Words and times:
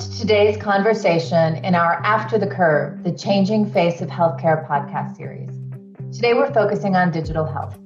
to 0.00 0.18
today's 0.18 0.56
conversation 0.56 1.62
in 1.62 1.74
our 1.74 2.00
After 2.02 2.38
the 2.38 2.46
Curve, 2.46 3.04
the 3.04 3.12
Changing 3.12 3.70
Face 3.70 4.00
of 4.00 4.08
Healthcare 4.08 4.66
podcast 4.66 5.14
series. 5.14 5.50
Today 6.16 6.32
we're 6.32 6.50
focusing 6.54 6.96
on 6.96 7.10
digital 7.10 7.44
health. 7.44 7.78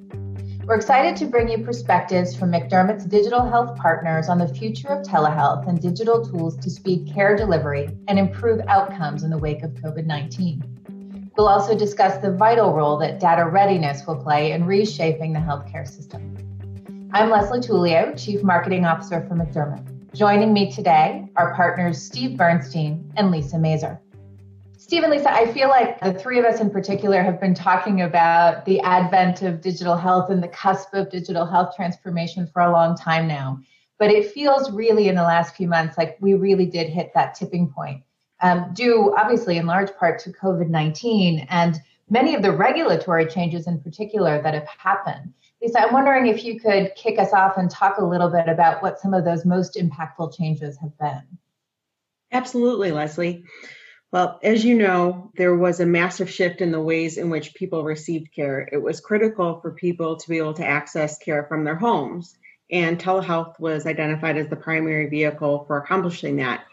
We're 0.64 0.76
excited 0.76 1.16
to 1.16 1.26
bring 1.26 1.48
you 1.48 1.64
perspectives 1.64 2.36
from 2.36 2.52
McDermott's 2.52 3.04
digital 3.04 3.44
health 3.44 3.76
partners 3.76 4.28
on 4.28 4.38
the 4.38 4.46
future 4.46 4.90
of 4.90 5.04
telehealth 5.04 5.66
and 5.66 5.82
digital 5.82 6.24
tools 6.24 6.56
to 6.58 6.70
speed 6.70 7.10
care 7.12 7.36
delivery 7.36 7.88
and 8.06 8.16
improve 8.16 8.60
outcomes 8.68 9.24
in 9.24 9.30
the 9.30 9.38
wake 9.38 9.64
of 9.64 9.72
COVID 9.72 10.06
19. 10.06 11.32
We'll 11.36 11.48
also 11.48 11.76
discuss 11.76 12.18
the 12.18 12.30
vital 12.30 12.72
role 12.72 12.96
that 12.98 13.18
data 13.18 13.44
readiness 13.44 14.06
will 14.06 14.22
play 14.22 14.52
in 14.52 14.66
reshaping 14.66 15.32
the 15.32 15.40
healthcare 15.40 15.88
system. 15.88 17.10
I'm 17.12 17.28
Leslie 17.28 17.58
Tullio, 17.58 18.16
Chief 18.16 18.44
Marketing 18.44 18.84
Officer 18.84 19.20
for 19.28 19.34
McDermott. 19.34 19.93
Joining 20.14 20.52
me 20.52 20.70
today 20.70 21.28
are 21.34 21.56
partners 21.56 22.00
Steve 22.00 22.36
Bernstein 22.36 23.12
and 23.16 23.32
Lisa 23.32 23.58
Mazur. 23.58 24.00
Steve 24.78 25.02
and 25.02 25.10
Lisa, 25.10 25.32
I 25.32 25.52
feel 25.52 25.68
like 25.68 26.00
the 26.00 26.14
three 26.14 26.38
of 26.38 26.44
us 26.44 26.60
in 26.60 26.70
particular 26.70 27.20
have 27.20 27.40
been 27.40 27.52
talking 27.52 28.00
about 28.00 28.64
the 28.64 28.78
advent 28.82 29.42
of 29.42 29.60
digital 29.60 29.96
health 29.96 30.30
and 30.30 30.40
the 30.40 30.46
cusp 30.46 30.94
of 30.94 31.10
digital 31.10 31.44
health 31.44 31.74
transformation 31.74 32.46
for 32.46 32.62
a 32.62 32.70
long 32.70 32.96
time 32.96 33.26
now. 33.26 33.58
But 33.98 34.12
it 34.12 34.30
feels 34.30 34.70
really 34.70 35.08
in 35.08 35.16
the 35.16 35.22
last 35.22 35.56
few 35.56 35.66
months 35.66 35.98
like 35.98 36.16
we 36.20 36.34
really 36.34 36.66
did 36.66 36.88
hit 36.90 37.10
that 37.14 37.34
tipping 37.34 37.68
point, 37.68 38.04
um, 38.40 38.70
due 38.72 39.12
obviously 39.18 39.56
in 39.56 39.66
large 39.66 39.92
part 39.96 40.20
to 40.20 40.30
COVID 40.30 40.68
19 40.68 41.44
and 41.50 41.80
many 42.08 42.34
of 42.34 42.42
the 42.42 42.52
regulatory 42.52 43.26
changes 43.26 43.66
in 43.66 43.80
particular 43.80 44.42
that 44.42 44.54
have 44.54 44.68
happened. 44.68 45.32
Lisa, 45.62 45.80
I'm 45.80 45.92
wondering 45.92 46.26
if 46.26 46.44
you 46.44 46.60
could 46.60 46.94
kick 46.94 47.18
us 47.18 47.32
off 47.32 47.56
and 47.56 47.70
talk 47.70 47.98
a 47.98 48.04
little 48.04 48.28
bit 48.28 48.48
about 48.48 48.82
what 48.82 49.00
some 49.00 49.14
of 49.14 49.24
those 49.24 49.44
most 49.44 49.76
impactful 49.76 50.36
changes 50.36 50.76
have 50.78 50.96
been. 50.98 51.22
Absolutely, 52.32 52.90
Leslie. 52.92 53.44
Well, 54.12 54.38
as 54.42 54.64
you 54.64 54.76
know, 54.76 55.32
there 55.36 55.56
was 55.56 55.80
a 55.80 55.86
massive 55.86 56.30
shift 56.30 56.60
in 56.60 56.70
the 56.70 56.80
ways 56.80 57.18
in 57.18 57.30
which 57.30 57.54
people 57.54 57.82
received 57.82 58.32
care. 58.32 58.68
It 58.70 58.80
was 58.80 59.00
critical 59.00 59.60
for 59.60 59.72
people 59.72 60.16
to 60.16 60.28
be 60.28 60.38
able 60.38 60.54
to 60.54 60.66
access 60.66 61.18
care 61.18 61.46
from 61.48 61.64
their 61.64 61.74
homes, 61.74 62.36
and 62.70 62.98
telehealth 62.98 63.58
was 63.58 63.86
identified 63.86 64.36
as 64.36 64.48
the 64.48 64.56
primary 64.56 65.08
vehicle 65.08 65.64
for 65.66 65.78
accomplishing 65.78 66.36
that. 66.36 66.64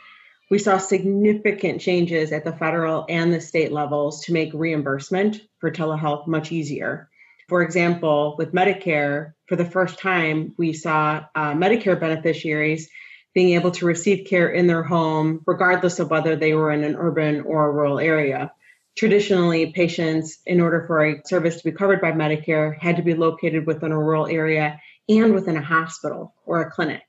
We 0.52 0.60
saw 0.60 0.80
significant 0.80 1.80
changes 1.80 2.34
at 2.34 2.44
the 2.44 2.52
federal 2.52 3.06
and 3.08 3.32
the 3.32 3.40
state 3.40 3.72
levels 3.72 4.26
to 4.26 4.34
make 4.34 4.52
reimbursement 4.54 5.40
for 5.60 5.72
telehealth 5.72 6.28
much 6.28 6.52
easier. 6.52 7.10
For 7.48 7.62
example, 7.62 8.36
with 8.38 8.52
Medicare, 8.52 9.32
for 9.48 9.56
the 9.56 9.64
first 9.64 9.98
time, 9.98 10.54
we 10.58 10.74
saw 10.74 11.24
uh, 11.34 11.54
Medicare 11.54 11.98
beneficiaries 11.98 12.90
being 13.34 13.54
able 13.54 13.72
to 13.72 13.86
receive 13.86 14.28
care 14.28 14.50
in 14.50 14.68
their 14.68 14.84
home, 14.84 15.40
regardless 15.48 16.00
of 16.00 16.12
whether 16.12 16.36
they 16.36 16.54
were 16.54 16.72
in 16.72 16.84
an 16.84 16.98
urban 16.98 17.42
or 17.42 17.68
a 17.68 17.72
rural 17.72 17.98
area. 17.98 18.52
Traditionally, 18.98 19.72
patients, 19.72 20.40
in 20.46 20.60
order 20.60 20.84
for 20.86 21.06
a 21.06 21.22
service 21.26 21.60
to 21.60 21.64
be 21.64 21.78
covered 21.78 22.02
by 22.02 22.12
Medicare, 22.12 22.78
had 22.78 22.98
to 22.98 23.04
be 23.04 23.14
located 23.14 23.66
within 23.66 23.94
a 23.94 23.98
rural 23.98 24.28
area 24.28 24.82
and 25.08 25.34
within 25.34 25.56
a 25.56 25.64
hospital 25.64 26.34
or 26.46 26.60
a 26.60 26.70
clinic. 26.70 27.04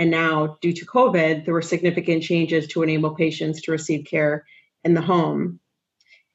And 0.00 0.10
now, 0.10 0.56
due 0.62 0.72
to 0.72 0.86
COVID, 0.86 1.44
there 1.44 1.52
were 1.52 1.60
significant 1.60 2.22
changes 2.22 2.66
to 2.68 2.82
enable 2.82 3.14
patients 3.14 3.60
to 3.62 3.72
receive 3.72 4.06
care 4.06 4.46
in 4.82 4.94
the 4.94 5.02
home. 5.02 5.60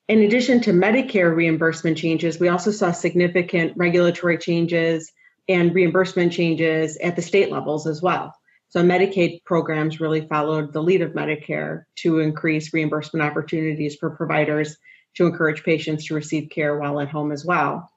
In 0.08 0.20
addition 0.20 0.62
to 0.62 0.72
Medicare 0.72 1.36
reimbursement 1.36 1.98
changes, 1.98 2.40
we 2.40 2.48
also 2.48 2.70
saw 2.70 2.92
significant 2.92 3.74
regulatory 3.76 4.38
changes 4.38 5.12
and 5.50 5.74
reimbursement 5.74 6.32
changes 6.32 6.96
at 6.98 7.16
the 7.16 7.24
state 7.24 7.52
levels 7.52 7.88
as 7.88 8.04
well. 8.04 8.36
So, 8.70 8.84
Medicaid 8.84 9.44
programs 9.46 10.00
really 10.00 10.28
followed 10.28 10.72
the 10.72 10.84
lead 10.84 11.02
of 11.02 11.14
Medicare 11.14 11.86
to 12.02 12.20
increase 12.20 12.72
reimbursement 12.72 13.26
opportunities 13.26 13.96
for 13.96 14.12
providers 14.12 14.78
to 15.16 15.26
encourage 15.26 15.64
patients 15.64 16.06
to 16.06 16.14
receive 16.14 16.52
care 16.52 16.78
while 16.78 17.00
at 17.00 17.10
home 17.10 17.32
as 17.32 17.44
well. 17.44 17.90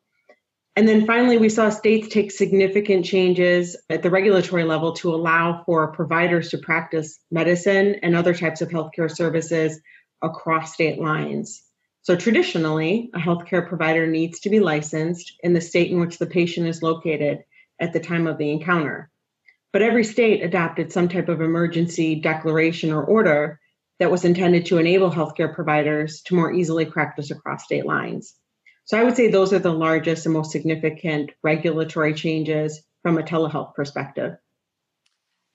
And 0.78 0.86
then 0.86 1.06
finally, 1.06 1.38
we 1.38 1.48
saw 1.48 1.70
states 1.70 2.06
take 2.06 2.30
significant 2.30 3.04
changes 3.04 3.76
at 3.90 4.04
the 4.04 4.10
regulatory 4.10 4.62
level 4.62 4.92
to 4.92 5.12
allow 5.12 5.64
for 5.64 5.90
providers 5.90 6.50
to 6.50 6.58
practice 6.58 7.18
medicine 7.32 7.96
and 8.04 8.14
other 8.14 8.32
types 8.32 8.60
of 8.60 8.68
healthcare 8.68 9.10
services 9.10 9.80
across 10.22 10.74
state 10.74 11.00
lines. 11.00 11.64
So, 12.02 12.14
traditionally, 12.14 13.10
a 13.12 13.18
healthcare 13.18 13.68
provider 13.68 14.06
needs 14.06 14.38
to 14.38 14.50
be 14.50 14.60
licensed 14.60 15.34
in 15.42 15.52
the 15.52 15.60
state 15.60 15.90
in 15.90 15.98
which 15.98 16.18
the 16.18 16.26
patient 16.26 16.68
is 16.68 16.80
located 16.80 17.42
at 17.80 17.92
the 17.92 17.98
time 17.98 18.28
of 18.28 18.38
the 18.38 18.52
encounter. 18.52 19.10
But 19.72 19.82
every 19.82 20.04
state 20.04 20.44
adopted 20.44 20.92
some 20.92 21.08
type 21.08 21.28
of 21.28 21.40
emergency 21.40 22.20
declaration 22.20 22.92
or 22.92 23.02
order 23.02 23.58
that 23.98 24.12
was 24.12 24.24
intended 24.24 24.66
to 24.66 24.78
enable 24.78 25.10
healthcare 25.10 25.52
providers 25.52 26.22
to 26.26 26.36
more 26.36 26.52
easily 26.52 26.84
practice 26.84 27.32
across 27.32 27.64
state 27.64 27.84
lines. 27.84 28.36
So, 28.88 28.98
I 28.98 29.04
would 29.04 29.16
say 29.16 29.28
those 29.28 29.52
are 29.52 29.58
the 29.58 29.70
largest 29.70 30.24
and 30.24 30.32
most 30.32 30.50
significant 30.50 31.32
regulatory 31.42 32.14
changes 32.14 32.82
from 33.02 33.18
a 33.18 33.22
telehealth 33.22 33.74
perspective. 33.74 34.38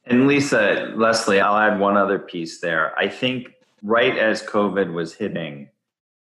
And 0.06 0.28
Lisa, 0.28 0.94
Leslie, 0.96 1.42
I'll 1.42 1.58
add 1.58 1.80
one 1.80 1.98
other 1.98 2.20
piece 2.20 2.62
there. 2.62 2.96
I 2.96 3.08
think 3.08 3.48
right 3.82 4.16
as 4.20 4.44
COVID 4.44 4.94
was 4.94 5.16
hitting, 5.16 5.70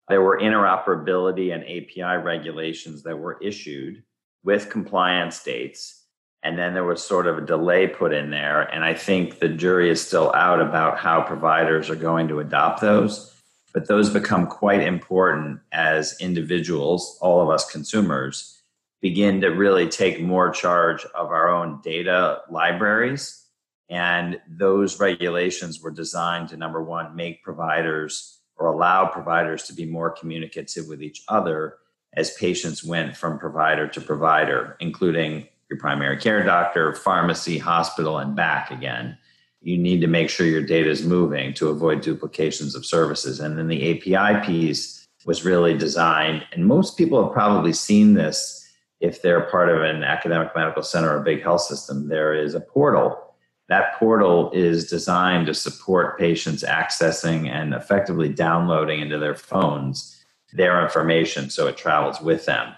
there 0.09 0.23
were 0.23 0.39
interoperability 0.39 1.53
and 1.53 1.63
API 1.63 2.23
regulations 2.23 3.03
that 3.03 3.19
were 3.19 3.37
issued 3.39 4.01
with 4.43 4.71
compliance 4.71 5.43
dates. 5.43 6.05
And 6.41 6.57
then 6.57 6.73
there 6.73 6.85
was 6.85 7.03
sort 7.03 7.27
of 7.27 7.37
a 7.37 7.45
delay 7.45 7.85
put 7.85 8.13
in 8.13 8.31
there. 8.31 8.63
And 8.63 8.83
I 8.83 8.95
think 8.95 9.37
the 9.37 9.49
jury 9.49 9.91
is 9.91 10.03
still 10.03 10.33
out 10.33 10.59
about 10.59 10.97
how 10.97 11.21
providers 11.21 11.91
are 11.91 11.95
going 11.95 12.27
to 12.29 12.39
adopt 12.39 12.81
those. 12.81 13.34
But 13.75 13.89
those 13.89 14.09
become 14.09 14.47
quite 14.47 14.79
important 14.79 15.59
as 15.73 16.15
individuals, 16.21 17.17
all 17.19 17.41
of 17.41 17.49
us 17.49 17.69
consumers, 17.69 18.61
begin 19.01 19.41
to 19.41 19.49
really 19.49 19.89
take 19.89 20.21
more 20.21 20.49
charge 20.49 21.03
of 21.13 21.27
our 21.27 21.49
own 21.49 21.81
data 21.83 22.39
libraries. 22.49 23.45
And 23.89 24.39
those 24.47 24.97
regulations 25.01 25.81
were 25.81 25.91
designed 25.91 26.47
to, 26.49 26.57
number 26.57 26.81
one, 26.81 27.17
make 27.17 27.43
providers 27.43 28.39
or 28.55 28.67
allow 28.67 29.07
providers 29.07 29.63
to 29.63 29.73
be 29.73 29.85
more 29.85 30.09
communicative 30.09 30.87
with 30.87 31.03
each 31.03 31.23
other 31.27 31.75
as 32.13 32.33
patients 32.35 32.81
went 32.81 33.17
from 33.17 33.37
provider 33.37 33.89
to 33.89 33.99
provider, 33.99 34.77
including 34.79 35.49
your 35.69 35.79
primary 35.79 36.15
care 36.15 36.45
doctor, 36.45 36.93
pharmacy, 36.93 37.57
hospital, 37.57 38.19
and 38.19 38.37
back 38.37 38.71
again. 38.71 39.17
You 39.65 39.77
need 39.77 39.99
to 40.01 40.07
make 40.07 40.29
sure 40.29 40.45
your 40.45 40.61
data 40.61 40.89
is 40.89 41.03
moving 41.03 41.53
to 41.55 41.69
avoid 41.69 42.01
duplications 42.01 42.75
of 42.75 42.85
services. 42.85 43.39
And 43.39 43.57
then 43.57 43.67
the 43.67 44.15
API 44.15 44.45
piece 44.45 45.07
was 45.25 45.43
really 45.43 45.75
designed, 45.75 46.45
and 46.51 46.67
most 46.67 46.97
people 46.97 47.23
have 47.23 47.33
probably 47.33 47.73
seen 47.73 48.13
this 48.13 48.61
if 48.99 49.23
they're 49.23 49.49
part 49.49 49.69
of 49.69 49.81
an 49.81 50.03
academic 50.03 50.55
medical 50.55 50.83
center 50.83 51.15
or 51.15 51.21
a 51.21 51.23
big 51.23 51.41
health 51.41 51.61
system. 51.61 52.07
There 52.07 52.33
is 52.35 52.53
a 52.53 52.59
portal 52.59 53.19
that 53.67 53.95
portal 53.97 54.51
is 54.53 54.87
designed 54.87 55.47
to 55.47 55.53
support 55.55 56.19
patients 56.19 56.63
accessing 56.63 57.49
and 57.49 57.73
effectively 57.73 58.29
downloading 58.29 59.01
into 59.01 59.17
their 59.17 59.33
phones 59.33 60.11
their 60.53 60.83
information 60.83 61.49
so 61.49 61.67
it 61.67 61.75
travels 61.75 62.21
with 62.21 62.45
them. 62.45 62.73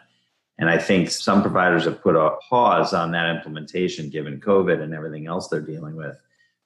And 0.57 0.69
I 0.69 0.77
think 0.77 1.11
some 1.11 1.41
providers 1.41 1.85
have 1.85 2.01
put 2.01 2.15
a 2.15 2.35
pause 2.49 2.93
on 2.93 3.11
that 3.11 3.35
implementation 3.35 4.09
given 4.09 4.39
COVID 4.39 4.81
and 4.81 4.93
everything 4.93 5.27
else 5.27 5.47
they're 5.47 5.61
dealing 5.61 5.95
with. 5.95 6.17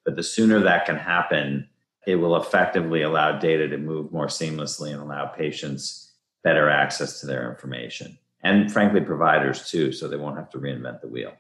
But 0.06 0.16
the 0.16 0.24
sooner 0.24 0.60
that 0.60 0.86
can 0.86 0.98
happen, 0.98 1.68
it 2.08 2.16
will 2.16 2.36
effectively 2.36 3.02
allow 3.02 3.38
data 3.38 3.68
to 3.68 3.78
move 3.78 4.12
more 4.12 4.28
seamlessly 4.28 4.92
and 4.92 5.02
allow 5.02 5.28
patients 5.28 6.12
better 6.44 6.70
access 6.70 7.20
to 7.22 7.28
their 7.28 7.50
information. 7.50 8.18
And 8.44 8.72
frankly, 8.72 9.02
providers 9.02 9.70
too, 9.70 9.92
so 9.92 10.08
they 10.08 10.18
won't 10.18 10.38
have 10.38 10.50
to 10.52 10.58
reinvent 10.58 11.02
the 11.02 11.08
wheel. 11.08 11.34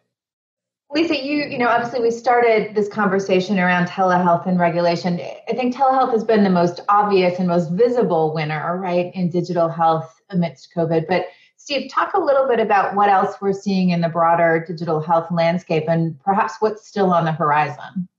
Lisa, 0.93 1.23
you 1.23 1.45
you 1.45 1.57
know 1.57 1.69
obviously 1.69 2.01
we 2.01 2.11
started 2.11 2.75
this 2.75 2.89
conversation 2.89 3.57
around 3.57 3.87
telehealth 3.87 4.45
and 4.45 4.59
regulation. 4.59 5.21
I 5.47 5.53
think 5.53 5.73
telehealth 5.73 6.11
has 6.11 6.23
been 6.23 6.43
the 6.43 6.49
most 6.49 6.81
obvious 6.89 7.39
and 7.39 7.47
most 7.47 7.71
visible 7.71 8.33
winner, 8.33 8.77
right, 8.77 9.09
in 9.15 9.29
digital 9.29 9.69
health 9.69 10.21
amidst 10.29 10.73
COVID. 10.75 11.07
But 11.07 11.27
Steve, 11.55 11.89
talk 11.89 12.13
a 12.13 12.19
little 12.19 12.47
bit 12.47 12.59
about 12.59 12.95
what 12.95 13.07
else 13.07 13.35
we're 13.39 13.53
seeing 13.53 13.91
in 13.91 14.01
the 14.01 14.09
broader 14.09 14.65
digital 14.67 14.99
health 14.99 15.31
landscape 15.31 15.85
and 15.87 16.19
perhaps 16.19 16.55
what's 16.59 16.85
still 16.85 17.13
on 17.13 17.23
the 17.23 17.31
horizon. 17.31 18.09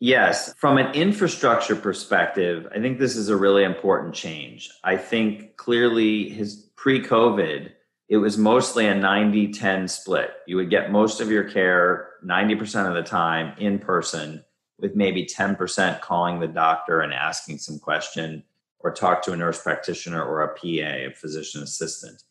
Yes, 0.00 0.54
from 0.54 0.78
an 0.78 0.94
infrastructure 0.94 1.74
perspective, 1.74 2.68
I 2.72 2.80
think 2.80 2.98
this 2.98 3.16
is 3.16 3.28
a 3.28 3.36
really 3.36 3.64
important 3.64 4.14
change. 4.14 4.70
I 4.84 4.96
think 4.96 5.56
clearly 5.56 6.28
his 6.28 6.70
pre-COVID 6.76 7.72
it 8.08 8.16
was 8.16 8.38
mostly 8.38 8.86
a 8.86 8.94
90 8.94 9.52
10 9.52 9.86
split. 9.86 10.30
You 10.46 10.56
would 10.56 10.70
get 10.70 10.90
most 10.90 11.20
of 11.20 11.30
your 11.30 11.44
care 11.44 12.10
90% 12.24 12.88
of 12.88 12.94
the 12.94 13.02
time 13.02 13.54
in 13.58 13.78
person, 13.78 14.44
with 14.78 14.96
maybe 14.96 15.26
10% 15.26 16.00
calling 16.00 16.40
the 16.40 16.48
doctor 16.48 17.00
and 17.00 17.12
asking 17.12 17.58
some 17.58 17.78
question 17.78 18.44
or 18.80 18.92
talk 18.92 19.22
to 19.22 19.32
a 19.32 19.36
nurse 19.36 19.62
practitioner 19.62 20.22
or 20.22 20.42
a 20.42 20.54
PA, 20.54 20.64
a 20.64 21.10
physician 21.10 21.62
assistant. 21.62 22.22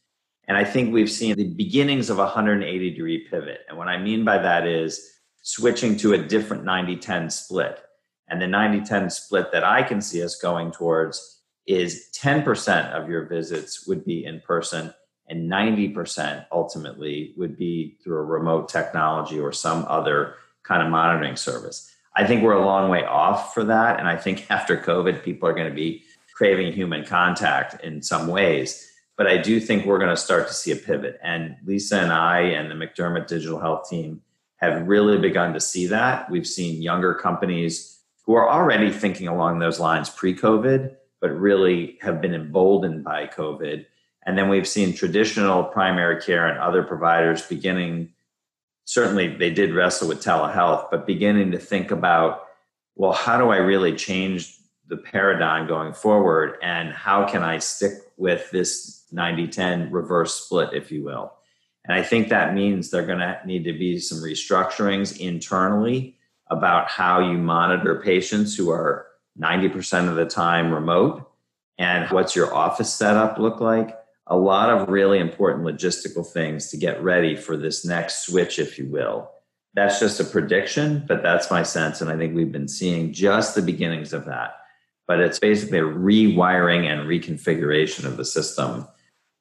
And 0.47 0.57
I 0.57 0.63
think 0.63 0.93
we've 0.93 1.11
seen 1.11 1.35
the 1.35 1.53
beginnings 1.53 2.09
of 2.09 2.19
a 2.19 2.23
180 2.23 2.89
degree 2.89 3.27
pivot. 3.29 3.59
And 3.67 3.77
what 3.77 3.89
I 3.89 3.97
mean 3.97 4.23
by 4.23 4.37
that 4.37 4.65
is 4.65 5.16
switching 5.41 5.97
to 5.97 6.13
a 6.13 6.17
different 6.17 6.63
90 6.63 6.97
10 6.97 7.29
split. 7.29 7.81
And 8.29 8.41
the 8.41 8.47
90 8.47 8.81
10 8.81 9.09
split 9.09 9.51
that 9.51 9.63
I 9.63 9.83
can 9.83 10.01
see 10.01 10.23
us 10.23 10.35
going 10.35 10.71
towards 10.71 11.41
is 11.65 12.09
10% 12.21 12.91
of 12.91 13.09
your 13.09 13.25
visits 13.25 13.87
would 13.87 14.05
be 14.05 14.25
in 14.25 14.41
person 14.41 14.93
and 15.29 15.51
90% 15.51 16.45
ultimately 16.51 17.33
would 17.37 17.57
be 17.57 17.97
through 18.03 18.17
a 18.17 18.23
remote 18.23 18.69
technology 18.69 19.39
or 19.39 19.51
some 19.51 19.85
other 19.87 20.35
kind 20.63 20.81
of 20.81 20.89
monitoring 20.89 21.35
service. 21.35 21.93
I 22.15 22.25
think 22.25 22.43
we're 22.43 22.53
a 22.53 22.65
long 22.65 22.89
way 22.89 23.03
off 23.03 23.53
for 23.53 23.63
that. 23.65 23.99
And 23.99 24.07
I 24.07 24.15
think 24.15 24.45
after 24.49 24.77
COVID, 24.77 25.23
people 25.23 25.47
are 25.47 25.53
going 25.53 25.69
to 25.69 25.75
be 25.75 26.03
craving 26.33 26.73
human 26.73 27.03
contact 27.03 27.83
in 27.83 28.01
some 28.01 28.27
ways. 28.27 28.83
But 29.17 29.27
I 29.27 29.37
do 29.37 29.59
think 29.59 29.85
we're 29.85 29.97
going 29.97 30.15
to 30.15 30.21
start 30.21 30.47
to 30.47 30.53
see 30.53 30.71
a 30.71 30.75
pivot. 30.75 31.19
And 31.23 31.57
Lisa 31.65 31.99
and 31.99 32.11
I 32.11 32.41
and 32.41 32.69
the 32.69 32.75
McDermott 32.75 33.27
Digital 33.27 33.59
Health 33.59 33.89
team 33.89 34.21
have 34.57 34.87
really 34.87 35.17
begun 35.17 35.53
to 35.53 35.59
see 35.59 35.87
that. 35.87 36.29
We've 36.29 36.47
seen 36.47 36.81
younger 36.81 37.13
companies 37.13 37.99
who 38.25 38.33
are 38.33 38.49
already 38.49 38.91
thinking 38.91 39.27
along 39.27 39.59
those 39.59 39.79
lines 39.79 40.09
pre 40.09 40.35
COVID, 40.35 40.95
but 41.21 41.29
really 41.29 41.97
have 42.01 42.21
been 42.21 42.33
emboldened 42.33 43.03
by 43.03 43.27
COVID 43.27 43.85
and 44.27 44.37
then 44.37 44.49
we've 44.49 44.67
seen 44.67 44.93
traditional 44.93 45.63
primary 45.63 46.21
care 46.21 46.47
and 46.47 46.59
other 46.59 46.83
providers 46.83 47.43
beginning, 47.43 48.09
certainly 48.83 49.29
they 49.29 49.49
did 49.49 49.73
wrestle 49.73 50.09
with 50.09 50.21
telehealth, 50.21 50.91
but 50.91 51.07
beginning 51.07 51.51
to 51.51 51.57
think 51.57 51.91
about, 51.91 52.43
well, 52.95 53.13
how 53.13 53.37
do 53.37 53.49
I 53.51 53.57
really 53.57 53.95
change 53.95 54.53
the 54.85 54.97
paradigm 54.97 55.65
going 55.65 55.93
forward? 55.93 56.57
And 56.61 56.89
how 56.89 57.25
can 57.25 57.41
I 57.41 57.59
stick 57.59 57.93
with 58.17 58.51
this 58.51 59.05
90 59.13 59.47
10 59.47 59.91
reverse 59.91 60.33
split, 60.35 60.73
if 60.73 60.91
you 60.91 61.05
will? 61.05 61.31
And 61.87 61.97
I 61.97 62.03
think 62.03 62.29
that 62.29 62.53
means 62.53 62.89
they're 62.89 63.05
going 63.05 63.19
to 63.19 63.39
need 63.45 63.63
to 63.63 63.73
be 63.73 63.97
some 63.99 64.19
restructurings 64.19 65.17
internally 65.17 66.17
about 66.49 66.89
how 66.89 67.19
you 67.19 67.37
monitor 67.37 68.01
patients 68.01 68.55
who 68.55 68.69
are 68.71 69.07
90% 69.39 70.09
of 70.09 70.15
the 70.15 70.25
time 70.25 70.73
remote 70.73 71.29
and 71.77 72.09
what's 72.09 72.35
your 72.35 72.53
office 72.53 72.93
setup 72.93 73.37
look 73.37 73.61
like 73.61 73.97
a 74.27 74.37
lot 74.37 74.69
of 74.69 74.89
really 74.89 75.19
important 75.19 75.65
logistical 75.65 76.25
things 76.25 76.69
to 76.69 76.77
get 76.77 77.01
ready 77.01 77.35
for 77.35 77.55
this 77.55 77.85
next 77.85 78.25
switch, 78.25 78.59
if 78.59 78.77
you 78.77 78.85
will. 78.85 79.31
That's 79.73 79.99
just 79.99 80.19
a 80.19 80.25
prediction, 80.25 81.05
but 81.07 81.23
that's 81.23 81.49
my 81.49 81.63
sense. 81.63 82.01
And 82.01 82.09
I 82.09 82.17
think 82.17 82.35
we've 82.35 82.51
been 82.51 82.67
seeing 82.67 83.13
just 83.13 83.55
the 83.55 83.61
beginnings 83.61 84.11
of 84.11 84.25
that. 84.25 84.55
But 85.07 85.21
it's 85.21 85.39
basically 85.39 85.79
a 85.79 85.83
rewiring 85.83 86.87
and 86.87 87.07
reconfiguration 87.07 88.03
of 88.03 88.17
the 88.17 88.25
system, 88.25 88.87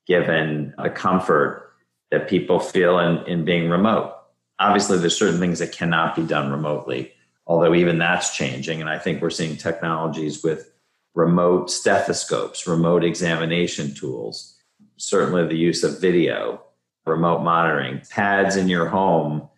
given 0.07 0.73
the 0.81 0.91
comfort 0.91 1.66
that 2.11 2.29
people 2.29 2.61
feel 2.61 2.99
in, 2.99 3.25
in 3.27 3.45
being 3.45 3.69
remote. 3.69 4.15
Obviously, 4.59 4.99
there's 4.99 5.19
certain 5.19 5.41
things 5.41 5.59
that 5.59 5.73
cannot 5.73 6.17
be 6.17 6.23
done 6.23 6.51
remotely, 6.51 7.13
although 7.47 7.75
even 7.75 7.99
that's 7.99 8.35
changing. 8.35 8.81
And 8.81 8.89
I 8.89 8.99
think 8.99 9.21
we're 9.21 9.31
seeing 9.31 9.57
technologies 9.57 10.43
with 10.43 10.73
remote 11.15 11.71
stethoscopes, 11.71 12.67
remote 12.67 13.05
examination 13.05 13.95
tools 13.95 14.57
certainly 14.97 15.47
the 15.47 15.57
use 15.57 15.85
of 15.85 16.01
video, 16.01 16.63
remote 17.05 17.43
monitoring, 17.43 18.03
pads 18.11 18.57
in 18.57 18.69
your 18.69 18.87
home 18.89 19.49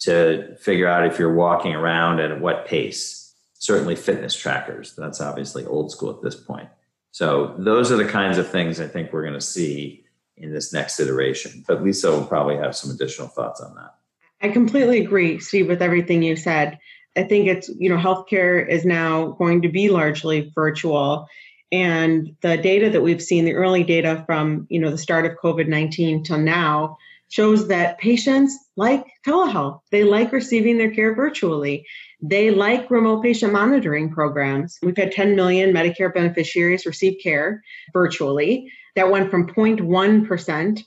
to 0.00 0.56
figure 0.56 0.88
out 0.88 1.06
if 1.06 1.18
you're 1.18 1.34
walking 1.34 1.74
around 1.74 2.20
and 2.20 2.32
at 2.34 2.40
what 2.40 2.66
pace. 2.66 3.34
Certainly, 3.54 3.96
fitness 3.96 4.34
trackers. 4.34 4.94
That's 4.96 5.20
obviously 5.20 5.66
old 5.66 5.90
school 5.90 6.10
at 6.10 6.22
this 6.22 6.34
point. 6.34 6.68
So, 7.12 7.54
those 7.58 7.92
are 7.92 7.96
the 7.96 8.08
kinds 8.08 8.38
of 8.38 8.48
things 8.48 8.80
I 8.80 8.88
think 8.88 9.12
we're 9.12 9.22
going 9.22 9.34
to 9.34 9.40
see 9.40 10.04
in 10.40 10.52
this 10.52 10.72
next 10.72 10.98
iteration. 11.00 11.64
But 11.66 11.82
Lisa 11.82 12.10
will 12.10 12.26
probably 12.26 12.56
have 12.56 12.76
some 12.76 12.90
additional 12.90 13.28
thoughts 13.28 13.60
on 13.60 13.74
that. 13.74 13.94
I 14.42 14.48
completely 14.48 15.00
agree, 15.00 15.38
Steve, 15.38 15.68
with 15.68 15.82
everything 15.82 16.22
you 16.22 16.36
said. 16.36 16.78
I 17.16 17.24
think 17.24 17.48
it's, 17.48 17.68
you 17.68 17.88
know, 17.88 17.98
healthcare 17.98 18.66
is 18.66 18.84
now 18.84 19.32
going 19.32 19.62
to 19.62 19.68
be 19.68 19.90
largely 19.90 20.50
virtual 20.54 21.28
and 21.72 22.34
the 22.40 22.56
data 22.56 22.90
that 22.90 23.02
we've 23.02 23.22
seen 23.22 23.44
the 23.44 23.54
early 23.54 23.84
data 23.84 24.24
from 24.26 24.66
you 24.70 24.80
know 24.80 24.90
the 24.90 24.98
start 24.98 25.26
of 25.26 25.36
covid-19 25.42 26.24
till 26.24 26.38
now 26.38 26.96
shows 27.28 27.68
that 27.68 27.98
patients 27.98 28.56
like 28.76 29.04
telehealth 29.26 29.80
they 29.90 30.04
like 30.04 30.32
receiving 30.32 30.78
their 30.78 30.90
care 30.90 31.14
virtually 31.14 31.86
they 32.22 32.50
like 32.50 32.90
remote 32.90 33.22
patient 33.22 33.52
monitoring 33.52 34.10
programs. 34.10 34.78
We've 34.82 34.96
had 34.96 35.12
10 35.12 35.36
million 35.36 35.72
medicare 35.72 36.12
beneficiaries 36.12 36.86
receive 36.86 37.18
care 37.22 37.62
virtually. 37.92 38.72
That 38.96 39.10
went 39.10 39.30
from 39.30 39.46
0.1% 39.46 40.82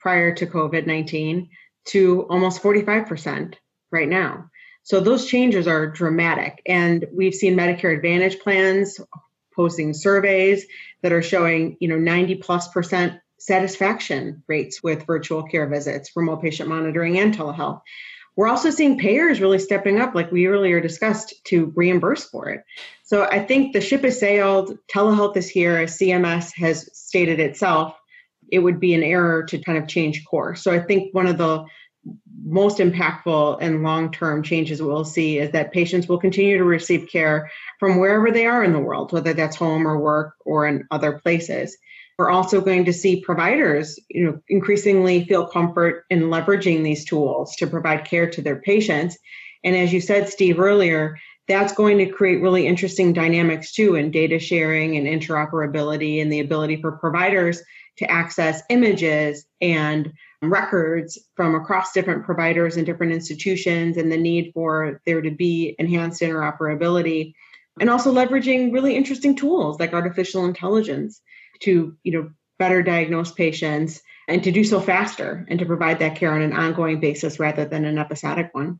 prior 0.00 0.34
to 0.34 0.46
covid-19 0.46 1.48
to 1.84 2.22
almost 2.28 2.62
45% 2.62 3.54
right 3.90 4.08
now. 4.08 4.50
So 4.84 5.00
those 5.00 5.26
changes 5.26 5.68
are 5.68 5.86
dramatic. 5.86 6.60
And 6.66 7.06
we've 7.12 7.34
seen 7.34 7.56
medicare 7.56 7.94
advantage 7.94 8.40
plans 8.40 8.98
posting 9.54 9.94
surveys 9.94 10.66
that 11.02 11.12
are 11.12 11.22
showing, 11.22 11.76
you 11.78 11.88
know, 11.88 11.98
90 11.98 12.36
plus 12.36 12.68
percent 12.68 13.20
satisfaction 13.38 14.42
rates 14.46 14.82
with 14.82 15.06
virtual 15.06 15.42
care 15.42 15.66
visits, 15.66 16.10
remote 16.16 16.42
patient 16.42 16.68
monitoring, 16.68 17.18
and 17.18 17.34
telehealth. 17.34 17.82
We're 18.36 18.48
also 18.48 18.70
seeing 18.70 18.98
payers 18.98 19.40
really 19.40 19.58
stepping 19.58 20.00
up, 20.00 20.14
like 20.14 20.32
we 20.32 20.46
earlier 20.46 20.80
discussed, 20.80 21.34
to 21.46 21.72
reimburse 21.76 22.24
for 22.24 22.48
it. 22.48 22.64
So 23.04 23.24
I 23.24 23.44
think 23.44 23.72
the 23.72 23.80
ship 23.80 24.02
has 24.04 24.18
sailed. 24.18 24.78
Telehealth 24.92 25.36
is 25.36 25.48
here, 25.48 25.78
as 25.78 25.98
CMS 25.98 26.52
has 26.56 26.88
stated 26.96 27.40
itself. 27.40 27.94
It 28.50 28.60
would 28.60 28.80
be 28.80 28.94
an 28.94 29.02
error 29.02 29.44
to 29.44 29.58
kind 29.58 29.78
of 29.78 29.86
change 29.86 30.24
course. 30.24 30.62
So 30.62 30.72
I 30.72 30.80
think 30.80 31.14
one 31.14 31.26
of 31.26 31.38
the 31.38 31.64
most 32.44 32.78
impactful 32.78 33.58
and 33.60 33.82
long 33.82 34.10
term 34.10 34.42
changes 34.42 34.82
we'll 34.82 35.04
see 35.04 35.38
is 35.38 35.50
that 35.52 35.72
patients 35.72 36.08
will 36.08 36.18
continue 36.18 36.58
to 36.58 36.64
receive 36.64 37.08
care 37.08 37.50
from 37.78 37.98
wherever 37.98 38.30
they 38.30 38.46
are 38.46 38.64
in 38.64 38.72
the 38.72 38.80
world, 38.80 39.12
whether 39.12 39.32
that's 39.32 39.56
home 39.56 39.86
or 39.86 39.98
work 39.98 40.34
or 40.44 40.66
in 40.66 40.86
other 40.90 41.12
places. 41.12 41.76
We're 42.18 42.30
also 42.30 42.60
going 42.60 42.84
to 42.84 42.92
see 42.92 43.22
providers, 43.22 43.98
you 44.08 44.24
know, 44.24 44.40
increasingly 44.48 45.24
feel 45.24 45.46
comfort 45.46 46.04
in 46.10 46.22
leveraging 46.22 46.84
these 46.84 47.04
tools 47.04 47.56
to 47.56 47.66
provide 47.66 48.04
care 48.04 48.28
to 48.30 48.42
their 48.42 48.60
patients. 48.60 49.18
And 49.64 49.74
as 49.74 49.92
you 49.92 50.00
said, 50.00 50.28
Steve, 50.28 50.60
earlier, 50.60 51.18
that's 51.48 51.72
going 51.72 51.98
to 51.98 52.06
create 52.06 52.42
really 52.42 52.66
interesting 52.66 53.12
dynamics 53.12 53.72
too 53.72 53.94
in 53.94 54.10
data 54.10 54.38
sharing 54.38 54.96
and 54.96 55.06
interoperability 55.06 56.22
and 56.22 56.32
the 56.32 56.40
ability 56.40 56.80
for 56.80 56.92
providers 56.92 57.62
to 57.98 58.10
access 58.10 58.62
images 58.70 59.44
and 59.60 60.12
records 60.42 61.18
from 61.36 61.54
across 61.54 61.92
different 61.92 62.24
providers 62.24 62.76
and 62.76 62.86
different 62.86 63.12
institutions 63.12 63.96
and 63.96 64.10
the 64.10 64.16
need 64.16 64.50
for 64.54 65.00
there 65.06 65.20
to 65.20 65.30
be 65.30 65.74
enhanced 65.78 66.22
interoperability 66.22 67.34
and 67.80 67.88
also 67.88 68.12
leveraging 68.12 68.72
really 68.72 68.96
interesting 68.96 69.36
tools 69.36 69.78
like 69.78 69.92
artificial 69.92 70.44
intelligence 70.44 71.20
to 71.62 71.96
you 72.02 72.12
know 72.12 72.30
better 72.58 72.82
diagnose 72.82 73.32
patients 73.32 74.02
and 74.28 74.44
to 74.44 74.52
do 74.52 74.62
so 74.62 74.80
faster 74.80 75.44
and 75.48 75.58
to 75.58 75.66
provide 75.66 75.98
that 75.98 76.16
care 76.16 76.32
on 76.32 76.42
an 76.42 76.52
ongoing 76.52 77.00
basis 77.00 77.40
rather 77.40 77.64
than 77.64 77.84
an 77.84 77.98
episodic 77.98 78.50
one 78.52 78.78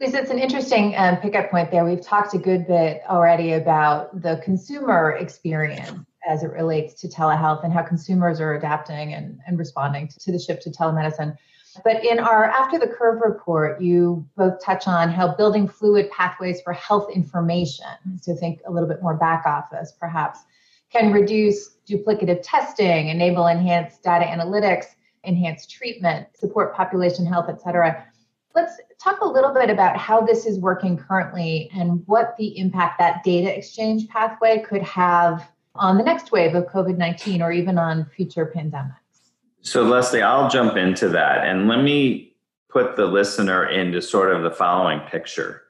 Lisa, 0.00 0.20
it's 0.20 0.30
an 0.30 0.38
interesting 0.38 0.94
um, 0.96 1.16
pickup 1.16 1.50
point 1.50 1.72
there. 1.72 1.84
We've 1.84 2.00
talked 2.00 2.32
a 2.32 2.38
good 2.38 2.68
bit 2.68 3.02
already 3.08 3.54
about 3.54 4.22
the 4.22 4.40
consumer 4.44 5.16
experience 5.18 6.06
as 6.28 6.44
it 6.44 6.52
relates 6.52 6.94
to 7.00 7.08
telehealth 7.08 7.64
and 7.64 7.72
how 7.72 7.82
consumers 7.82 8.38
are 8.38 8.54
adapting 8.54 9.14
and, 9.14 9.40
and 9.46 9.58
responding 9.58 10.08
to 10.20 10.30
the 10.30 10.38
shift 10.38 10.62
to 10.62 10.70
telemedicine. 10.70 11.36
But 11.84 12.04
in 12.04 12.20
our 12.20 12.44
After 12.44 12.78
the 12.78 12.86
Curve 12.86 13.20
report, 13.24 13.80
you 13.80 14.26
both 14.36 14.62
touch 14.62 14.86
on 14.86 15.10
how 15.10 15.34
building 15.34 15.66
fluid 15.66 16.10
pathways 16.10 16.60
for 16.60 16.72
health 16.72 17.10
information, 17.12 17.86
so 18.20 18.36
think 18.36 18.60
a 18.66 18.70
little 18.70 18.88
bit 18.88 19.02
more 19.02 19.14
back 19.14 19.46
office 19.46 19.92
perhaps, 19.98 20.40
can 20.90 21.12
reduce 21.12 21.76
duplicative 21.88 22.40
testing, 22.42 23.08
enable 23.08 23.46
enhanced 23.46 24.02
data 24.02 24.24
analytics, 24.24 24.86
enhance 25.24 25.66
treatment, 25.66 26.26
support 26.34 26.74
population 26.74 27.26
health, 27.26 27.46
et 27.48 27.60
cetera. 27.60 28.04
Let's 28.54 28.80
talk 29.00 29.20
a 29.20 29.26
little 29.26 29.52
bit 29.52 29.70
about 29.70 29.96
how 29.96 30.20
this 30.20 30.46
is 30.46 30.58
working 30.58 30.96
currently 30.96 31.70
and 31.74 32.02
what 32.06 32.36
the 32.36 32.58
impact 32.58 32.98
that 32.98 33.22
data 33.22 33.56
exchange 33.56 34.08
pathway 34.08 34.60
could 34.60 34.82
have 34.82 35.48
on 35.74 35.96
the 35.96 36.02
next 36.02 36.32
wave 36.32 36.54
of 36.54 36.64
COVID 36.66 36.96
19 36.96 37.42
or 37.42 37.52
even 37.52 37.78
on 37.78 38.04
future 38.06 38.52
pandemics? 38.54 38.94
So, 39.60 39.82
Leslie, 39.82 40.22
I'll 40.22 40.48
jump 40.48 40.76
into 40.76 41.08
that 41.10 41.46
and 41.46 41.68
let 41.68 41.82
me 41.82 42.34
put 42.68 42.96
the 42.96 43.06
listener 43.06 43.66
into 43.66 44.00
sort 44.02 44.34
of 44.34 44.42
the 44.42 44.50
following 44.50 45.00
picture. 45.00 45.62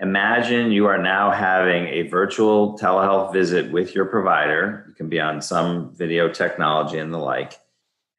Imagine 0.00 0.72
you 0.72 0.86
are 0.86 0.96
now 0.96 1.30
having 1.30 1.86
a 1.88 2.08
virtual 2.08 2.78
telehealth 2.78 3.34
visit 3.34 3.70
with 3.70 3.94
your 3.94 4.06
provider. 4.06 4.86
You 4.88 4.94
can 4.94 5.10
be 5.10 5.20
on 5.20 5.42
some 5.42 5.94
video 5.94 6.32
technology 6.32 6.96
and 6.96 7.12
the 7.12 7.18
like. 7.18 7.60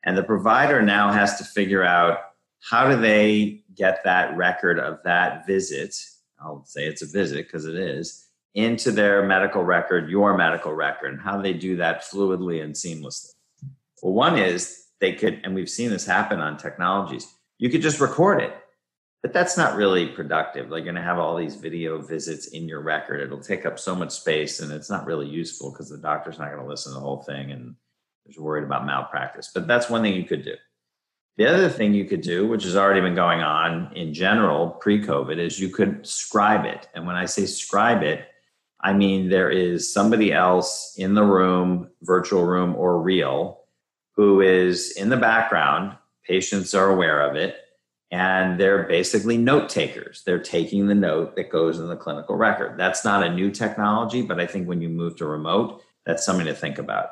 And 0.03 0.15
the 0.15 0.23
provider 0.23 0.83
now 0.83 1.11
has 1.11 1.39
to 1.39 1.43
figure 1.43 1.83
out 1.83 2.19
how 2.69 2.87
do 2.87 3.01
they 3.01 3.63
get 3.75 4.03
that 4.03 4.37
record 4.37 4.77
of 4.79 4.99
that 5.05 5.47
visit. 5.47 5.95
I'll 6.39 6.63
say 6.65 6.85
it's 6.85 7.01
a 7.01 7.07
visit 7.07 7.47
because 7.47 7.65
it 7.65 7.75
is 7.75 8.27
into 8.53 8.91
their 8.91 9.25
medical 9.25 9.63
record, 9.63 10.07
your 10.07 10.37
medical 10.37 10.73
record, 10.73 11.13
and 11.13 11.21
how 11.21 11.41
they 11.41 11.53
do 11.53 11.77
that 11.77 12.03
fluidly 12.03 12.61
and 12.63 12.75
seamlessly. 12.75 13.31
Well, 14.03 14.13
one 14.13 14.37
is 14.37 14.85
they 14.99 15.13
could, 15.13 15.41
and 15.43 15.55
we've 15.55 15.69
seen 15.69 15.89
this 15.89 16.05
happen 16.05 16.41
on 16.41 16.57
technologies, 16.57 17.27
you 17.57 17.69
could 17.71 17.81
just 17.81 17.99
record 17.99 18.41
it. 18.41 18.55
But 19.21 19.33
that's 19.33 19.55
not 19.55 19.75
really 19.75 20.07
productive. 20.07 20.69
Like 20.69 20.79
you're 20.79 20.93
going 20.93 20.95
to 20.95 21.01
have 21.01 21.19
all 21.19 21.35
these 21.35 21.55
video 21.55 22.01
visits 22.01 22.47
in 22.47 22.67
your 22.67 22.81
record. 22.81 23.21
It'll 23.21 23.39
take 23.39 23.65
up 23.65 23.77
so 23.77 23.95
much 23.95 24.11
space 24.11 24.59
and 24.59 24.71
it's 24.71 24.89
not 24.89 25.05
really 25.05 25.27
useful 25.27 25.71
because 25.71 25.89
the 25.89 25.97
doctor's 25.97 26.39
not 26.39 26.49
going 26.49 26.63
to 26.63 26.67
listen 26.67 26.91
to 26.91 26.95
the 26.95 27.05
whole 27.05 27.21
thing 27.21 27.51
and 27.51 27.75
there's 28.25 28.39
worried 28.39 28.63
about 28.63 28.85
malpractice. 28.85 29.51
But 29.53 29.67
that's 29.67 29.89
one 29.89 30.01
thing 30.01 30.15
you 30.15 30.23
could 30.23 30.43
do. 30.43 30.55
The 31.37 31.47
other 31.47 31.69
thing 31.69 31.93
you 31.93 32.05
could 32.05 32.21
do, 32.21 32.47
which 32.47 32.63
has 32.63 32.75
already 32.75 33.01
been 33.01 33.15
going 33.15 33.41
on 33.41 33.93
in 33.95 34.13
general 34.13 34.69
pre 34.69 35.01
COVID, 35.01 35.37
is 35.37 35.59
you 35.59 35.69
could 35.69 36.05
scribe 36.05 36.65
it. 36.65 36.87
And 36.93 37.05
when 37.05 37.15
I 37.15 37.25
say 37.25 37.45
scribe 37.45 38.03
it, 38.03 38.25
I 38.81 38.93
mean 38.93 39.29
there 39.29 39.49
is 39.49 39.93
somebody 39.93 40.33
else 40.33 40.95
in 40.97 41.13
the 41.13 41.23
room, 41.23 41.89
virtual 42.01 42.45
room 42.45 42.75
or 42.75 43.01
real, 43.01 43.61
who 44.15 44.41
is 44.41 44.91
in 44.91 45.09
the 45.09 45.17
background. 45.17 45.95
Patients 46.25 46.73
are 46.73 46.89
aware 46.89 47.21
of 47.21 47.35
it 47.35 47.55
and 48.11 48.59
they're 48.59 48.83
basically 48.83 49.37
note 49.37 49.69
takers. 49.69 50.23
They're 50.25 50.39
taking 50.39 50.87
the 50.87 50.95
note 50.95 51.35
that 51.37 51.49
goes 51.49 51.79
in 51.79 51.87
the 51.87 51.95
clinical 51.95 52.35
record. 52.35 52.77
That's 52.77 53.05
not 53.05 53.23
a 53.23 53.33
new 53.33 53.49
technology, 53.49 54.21
but 54.21 54.39
I 54.39 54.45
think 54.45 54.67
when 54.67 54.81
you 54.81 54.89
move 54.89 55.15
to 55.17 55.25
remote, 55.25 55.81
that's 56.05 56.25
something 56.25 56.45
to 56.45 56.53
think 56.53 56.77
about. 56.77 57.09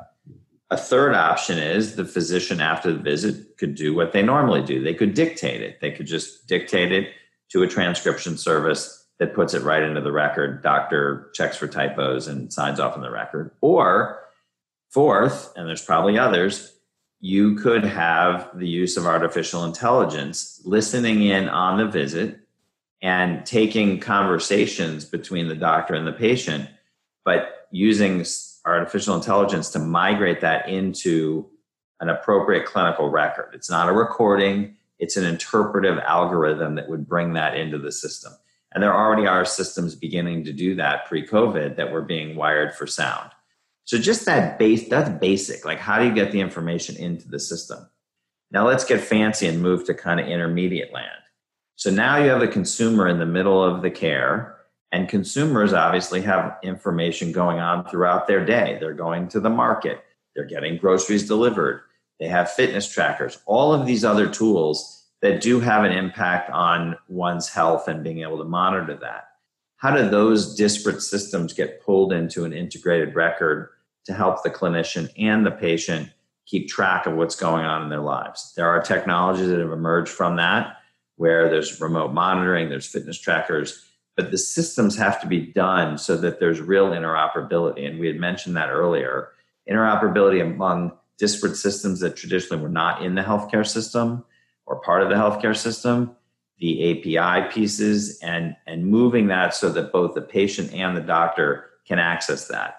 A 0.72 0.78
third 0.78 1.16
option 1.16 1.58
is 1.58 1.96
the 1.96 2.06
physician 2.06 2.60
after 2.60 2.92
the 2.92 3.00
visit 3.00 3.58
could 3.58 3.76
do 3.76 3.96
what 3.96 4.12
they 4.12 4.22
normally 4.22 4.62
do. 4.62 4.84
They 4.84 4.94
could 4.94 5.14
dictate 5.14 5.62
it. 5.62 5.80
They 5.80 5.92
could 5.92 6.06
just 6.06 6.48
dictate 6.48 6.92
it 6.92 7.12
to 7.52 7.64
a 7.64 7.68
transcription 7.68 8.38
service 8.38 9.08
that 9.20 9.34
puts 9.34 9.54
it 9.54 9.64
right 9.64 9.82
into 9.82 10.02
the 10.02 10.12
record. 10.12 10.62
Doctor 10.62 11.32
checks 11.34 11.58
for 11.58 11.68
typos 11.68 12.28
and 12.28 12.54
signs 12.54 12.80
off 12.80 12.96
on 12.96 13.02
the 13.02 13.10
record. 13.10 13.52
Or 13.62 14.20
fourth, 14.92 15.54
and 15.56 15.68
there's 15.68 15.84
probably 15.84 16.20
others, 16.20 16.79
you 17.20 17.56
could 17.56 17.84
have 17.84 18.50
the 18.56 18.68
use 18.68 18.96
of 18.96 19.06
artificial 19.06 19.66
intelligence 19.66 20.62
listening 20.64 21.24
in 21.24 21.50
on 21.50 21.78
the 21.78 21.86
visit 21.86 22.40
and 23.02 23.46
taking 23.46 24.00
conversations 24.00 25.06
between 25.06 25.48
the 25.48 25.56
doctor 25.56 25.94
and 25.94 26.08
the 26.08 26.14
patient, 26.14 26.70
but 27.26 27.68
using 27.72 28.26
artificial 28.66 29.16
intelligence 29.16 29.70
to 29.72 29.80
migrate 29.80 30.42
that 30.42 30.68
into 30.70 31.46
an 32.00 32.10
appropriate 32.10 32.66
clinical 32.66 33.10
record. 33.10 33.52
It's 33.54 33.70
not 33.70 33.90
a 33.90 33.94
recording, 33.94 34.76
it's 35.00 35.18
an 35.18 35.26
interpretive 35.26 35.98
algorithm 36.00 36.76
that 36.76 36.90
would 36.90 37.08
bring 37.08 37.34
that 37.34 37.58
into 37.58 37.78
the 37.78 37.92
system. 37.92 38.34
And 38.72 38.84
there 38.84 38.94
already 38.94 39.28
are 39.28 39.46
systems 39.46 39.96
beginning 39.96 40.44
to 40.46 40.54
do 40.54 40.76
that 40.76 41.06
pre 41.06 41.26
COVID 41.26 41.76
that 41.76 41.92
were 41.92 42.02
being 42.02 42.36
wired 42.36 42.74
for 42.76 42.86
sound. 42.86 43.32
So 43.90 43.98
just 43.98 44.28
that 44.28 44.60
base, 44.60 44.88
that's 44.88 45.10
basic. 45.20 45.66
Like, 45.66 45.80
how 45.80 45.98
do 45.98 46.06
you 46.06 46.14
get 46.14 46.32
the 46.32 46.40
information 46.40 46.96
into 46.98 47.28
the 47.28 47.40
system? 47.40 47.90
Now 48.52 48.68
let's 48.68 48.84
get 48.84 49.02
fancy 49.02 49.48
and 49.48 49.64
move 49.64 49.84
to 49.86 49.96
kind 49.96 50.20
of 50.20 50.28
intermediate 50.28 50.94
land. 50.94 51.10
So 51.76 51.90
now 51.90 52.18
you 52.18 52.30
have 52.30 52.40
the 52.40 52.48
consumer 52.48 53.08
in 53.08 53.18
the 53.18 53.26
middle 53.26 53.64
of 53.64 53.82
the 53.82 53.90
care, 53.90 54.58
and 54.92 55.10
consumers 55.10 55.74
obviously 55.74 56.22
have 56.22 56.60
information 56.62 57.32
going 57.32 57.58
on 57.58 57.84
throughout 57.84 58.28
their 58.28 58.46
day. 58.46 58.78
They're 58.80 58.94
going 58.94 59.28
to 59.30 59.40
the 59.40 59.50
market, 59.50 60.04
they're 60.36 60.46
getting 60.46 60.78
groceries 60.78 61.28
delivered, 61.28 61.82
they 62.20 62.28
have 62.28 62.52
fitness 62.52 62.88
trackers, 62.88 63.40
all 63.48 63.74
of 63.74 63.88
these 63.88 64.06
other 64.06 64.30
tools 64.30 65.08
that 65.24 65.42
do 65.42 65.60
have 65.60 65.84
an 65.84 65.94
impact 65.94 66.52
on 66.52 66.96
one's 67.08 67.50
health 67.50 67.88
and 67.88 68.04
being 68.04 68.22
able 68.22 68.38
to 68.38 68.44
monitor 68.44 68.96
that. 68.98 69.30
How 69.78 69.96
do 69.96 70.08
those 70.08 70.54
disparate 70.54 71.02
systems 71.02 71.54
get 71.54 71.82
pulled 71.82 72.14
into 72.14 72.46
an 72.46 72.54
integrated 72.54 73.16
record 73.16 73.70
to 74.06 74.14
help 74.14 74.44
the 74.44 74.50
clinician 74.50 75.10
and 75.18 75.46
the 75.46 75.52
patient 75.52 76.10
keep 76.46 76.68
track 76.68 77.06
of 77.06 77.16
what's 77.16 77.36
going 77.36 77.64
on 77.64 77.84
in 77.84 77.90
their 77.90 78.02
lives. 78.02 78.54
There 78.56 78.68
are 78.68 78.82
technologies 78.82 79.50
that 79.50 79.60
have 79.60 79.72
emerged 79.72 80.10
from 80.10 80.38
that 80.38 80.78
where 81.18 81.50
there's 81.50 81.82
remote 81.82 82.14
monitoring, 82.14 82.70
there's 82.70 82.88
fitness 82.88 83.20
trackers, 83.20 83.86
but 84.16 84.32
the 84.32 84.38
systems 84.38 84.98
have 84.98 85.20
to 85.22 85.28
be 85.28 85.40
done 85.40 85.98
so 85.98 86.16
that 86.18 86.40
there's 86.40 86.62
real 86.62 86.92
interoperability. 86.92 87.88
And 87.88 88.00
we 88.00 88.08
had 88.08 88.16
mentioned 88.16 88.56
that 88.56 88.70
earlier 88.70 89.30
interoperability 89.70 90.42
among 90.42 90.94
disparate 91.18 91.56
systems 91.56 92.00
that 92.00 92.16
traditionally 92.16 92.64
were 92.64 92.70
not 92.70 93.04
in 93.04 93.16
the 93.16 93.22
healthcare 93.22 93.68
system 93.68 94.24
or 94.66 94.82
part 94.82 95.04
of 95.04 95.10
the 95.10 95.16
healthcare 95.16 95.56
system, 95.56 96.16
the 96.60 97.18
API 97.18 97.52
pieces, 97.52 98.18
and, 98.22 98.56
and 98.66 98.86
moving 98.86 99.28
that 99.28 99.54
so 99.54 99.70
that 99.70 99.92
both 99.92 100.16
the 100.16 100.22
patient 100.22 100.74
and 100.74 100.96
the 100.96 101.02
doctor 101.02 101.70
can 101.86 102.00
access 102.00 102.48
that. 102.48 102.79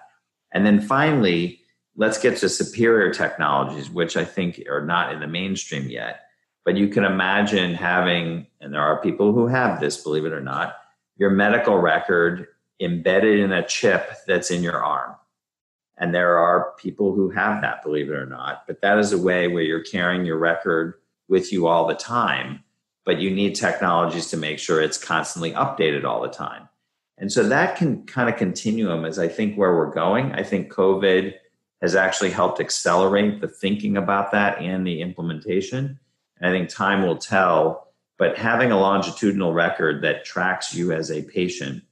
And 0.51 0.65
then 0.65 0.81
finally, 0.81 1.61
let's 1.95 2.17
get 2.17 2.37
to 2.37 2.49
superior 2.49 3.13
technologies, 3.13 3.89
which 3.89 4.17
I 4.17 4.25
think 4.25 4.61
are 4.69 4.85
not 4.85 5.13
in 5.13 5.19
the 5.19 5.27
mainstream 5.27 5.89
yet. 5.89 6.21
But 6.63 6.77
you 6.77 6.87
can 6.87 7.03
imagine 7.03 7.73
having, 7.73 8.47
and 8.59 8.73
there 8.73 8.81
are 8.81 9.01
people 9.01 9.33
who 9.33 9.47
have 9.47 9.79
this, 9.79 10.03
believe 10.03 10.25
it 10.25 10.33
or 10.33 10.41
not, 10.41 10.75
your 11.17 11.31
medical 11.31 11.77
record 11.77 12.47
embedded 12.79 13.39
in 13.39 13.51
a 13.51 13.65
chip 13.65 14.11
that's 14.27 14.51
in 14.51 14.63
your 14.63 14.83
arm. 14.83 15.15
And 15.97 16.15
there 16.15 16.37
are 16.37 16.73
people 16.77 17.13
who 17.13 17.29
have 17.29 17.61
that, 17.61 17.83
believe 17.83 18.09
it 18.09 18.15
or 18.15 18.25
not. 18.25 18.63
But 18.65 18.81
that 18.81 18.97
is 18.97 19.11
a 19.11 19.17
way 19.17 19.47
where 19.47 19.63
you're 19.63 19.83
carrying 19.83 20.25
your 20.25 20.37
record 20.37 20.95
with 21.27 21.53
you 21.53 21.67
all 21.67 21.85
the 21.85 21.95
time. 21.95 22.63
But 23.05 23.19
you 23.19 23.31
need 23.31 23.55
technologies 23.55 24.27
to 24.31 24.37
make 24.37 24.59
sure 24.59 24.81
it's 24.81 24.97
constantly 24.97 25.51
updated 25.51 26.03
all 26.03 26.21
the 26.21 26.29
time. 26.29 26.69
And 27.17 27.31
so 27.31 27.47
that 27.47 27.75
can 27.75 28.05
kind 28.05 28.29
of 28.29 28.37
continuum 28.37 29.05
is 29.05 29.19
I 29.19 29.27
think 29.27 29.55
where 29.55 29.75
we're 29.75 29.93
going. 29.93 30.31
I 30.33 30.43
think 30.43 30.71
COVID 30.71 31.33
has 31.81 31.95
actually 31.95 32.31
helped 32.31 32.59
accelerate 32.59 33.41
the 33.41 33.47
thinking 33.47 33.97
about 33.97 34.31
that 34.31 34.59
and 34.59 34.85
the 34.85 35.01
implementation. 35.01 35.99
And 36.39 36.49
I 36.49 36.57
think 36.57 36.69
time 36.69 37.03
will 37.03 37.17
tell. 37.17 37.87
But 38.17 38.37
having 38.37 38.71
a 38.71 38.79
longitudinal 38.79 39.53
record 39.53 40.03
that 40.03 40.25
tracks 40.25 40.75
you 40.75 40.91
as 40.91 41.11
a 41.11 41.23
patient 41.23 41.83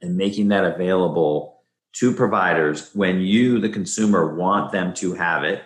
and 0.00 0.16
making 0.16 0.48
that 0.48 0.64
available 0.64 1.60
to 1.92 2.14
providers 2.14 2.90
when 2.94 3.20
you, 3.20 3.58
the 3.58 3.68
consumer, 3.68 4.34
want 4.34 4.72
them 4.72 4.94
to 4.94 5.14
have 5.14 5.44
it, 5.44 5.62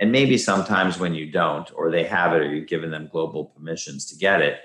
and 0.00 0.12
maybe 0.12 0.38
sometimes 0.38 0.98
when 0.98 1.14
you 1.14 1.30
don't, 1.30 1.70
or 1.74 1.90
they 1.90 2.04
have 2.04 2.32
it, 2.32 2.42
or 2.42 2.54
you've 2.54 2.68
given 2.68 2.90
them 2.90 3.08
global 3.10 3.46
permissions 3.46 4.06
to 4.06 4.16
get 4.16 4.40
it, 4.40 4.60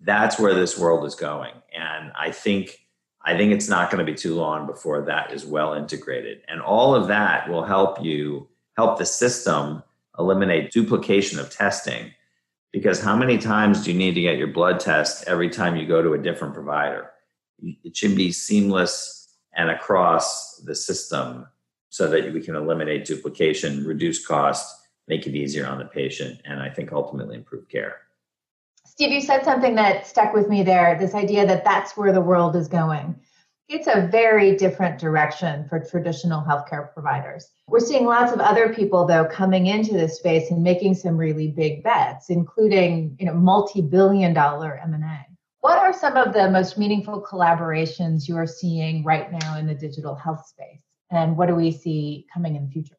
that's 0.00 0.38
where 0.38 0.54
this 0.54 0.78
world 0.78 1.04
is 1.04 1.14
going. 1.14 1.52
And 1.72 2.12
I 2.18 2.30
think 2.30 2.78
I 3.22 3.36
think 3.36 3.52
it's 3.52 3.68
not 3.68 3.90
going 3.90 4.04
to 4.04 4.10
be 4.10 4.16
too 4.16 4.34
long 4.34 4.66
before 4.66 5.02
that 5.02 5.32
is 5.32 5.44
well 5.44 5.74
integrated. 5.74 6.42
And 6.48 6.60
all 6.60 6.94
of 6.94 7.08
that 7.08 7.48
will 7.48 7.64
help 7.64 8.02
you 8.02 8.48
help 8.76 8.98
the 8.98 9.06
system 9.06 9.82
eliminate 10.18 10.72
duplication 10.72 11.38
of 11.38 11.50
testing. 11.50 12.12
Because 12.72 13.02
how 13.02 13.16
many 13.16 13.36
times 13.36 13.84
do 13.84 13.92
you 13.92 13.98
need 13.98 14.14
to 14.14 14.22
get 14.22 14.38
your 14.38 14.46
blood 14.46 14.80
test 14.80 15.24
every 15.26 15.50
time 15.50 15.76
you 15.76 15.86
go 15.86 16.02
to 16.02 16.14
a 16.14 16.18
different 16.18 16.54
provider? 16.54 17.10
It 17.62 17.96
should 17.96 18.16
be 18.16 18.32
seamless 18.32 19.36
and 19.54 19.70
across 19.70 20.58
the 20.58 20.74
system 20.74 21.46
so 21.90 22.08
that 22.08 22.32
we 22.32 22.40
can 22.40 22.54
eliminate 22.54 23.04
duplication, 23.04 23.84
reduce 23.84 24.24
cost, 24.24 24.88
make 25.08 25.26
it 25.26 25.34
easier 25.34 25.66
on 25.66 25.78
the 25.78 25.84
patient, 25.84 26.40
and 26.44 26.60
I 26.60 26.70
think 26.70 26.92
ultimately 26.92 27.34
improve 27.34 27.68
care. 27.68 27.96
Steve, 29.00 29.12
you 29.12 29.20
said 29.22 29.46
something 29.46 29.76
that 29.76 30.06
stuck 30.06 30.34
with 30.34 30.46
me 30.46 30.62
there 30.62 30.94
this 31.00 31.14
idea 31.14 31.46
that 31.46 31.64
that's 31.64 31.96
where 31.96 32.12
the 32.12 32.20
world 32.20 32.54
is 32.54 32.68
going. 32.68 33.18
It's 33.66 33.86
a 33.86 34.06
very 34.12 34.54
different 34.56 34.98
direction 34.98 35.66
for 35.70 35.80
traditional 35.80 36.42
healthcare 36.42 36.92
providers. 36.92 37.48
We're 37.66 37.80
seeing 37.80 38.04
lots 38.04 38.30
of 38.30 38.40
other 38.40 38.74
people 38.74 39.06
though 39.06 39.24
coming 39.24 39.68
into 39.68 39.94
this 39.94 40.18
space 40.18 40.50
and 40.50 40.62
making 40.62 40.96
some 40.96 41.16
really 41.16 41.48
big 41.48 41.82
bets, 41.82 42.28
including, 42.28 43.16
you 43.18 43.24
know, 43.24 43.32
multi-billion 43.32 44.34
dollar 44.34 44.78
M&A. 44.84 45.26
What 45.60 45.78
are 45.78 45.94
some 45.94 46.18
of 46.18 46.34
the 46.34 46.50
most 46.50 46.76
meaningful 46.76 47.22
collaborations 47.22 48.28
you 48.28 48.36
are 48.36 48.46
seeing 48.46 49.02
right 49.02 49.32
now 49.32 49.56
in 49.56 49.66
the 49.66 49.74
digital 49.74 50.14
health 50.14 50.46
space? 50.46 50.82
And 51.10 51.38
what 51.38 51.48
do 51.48 51.54
we 51.54 51.72
see 51.72 52.26
coming 52.34 52.54
in 52.54 52.66
the 52.66 52.70
future? 52.70 52.96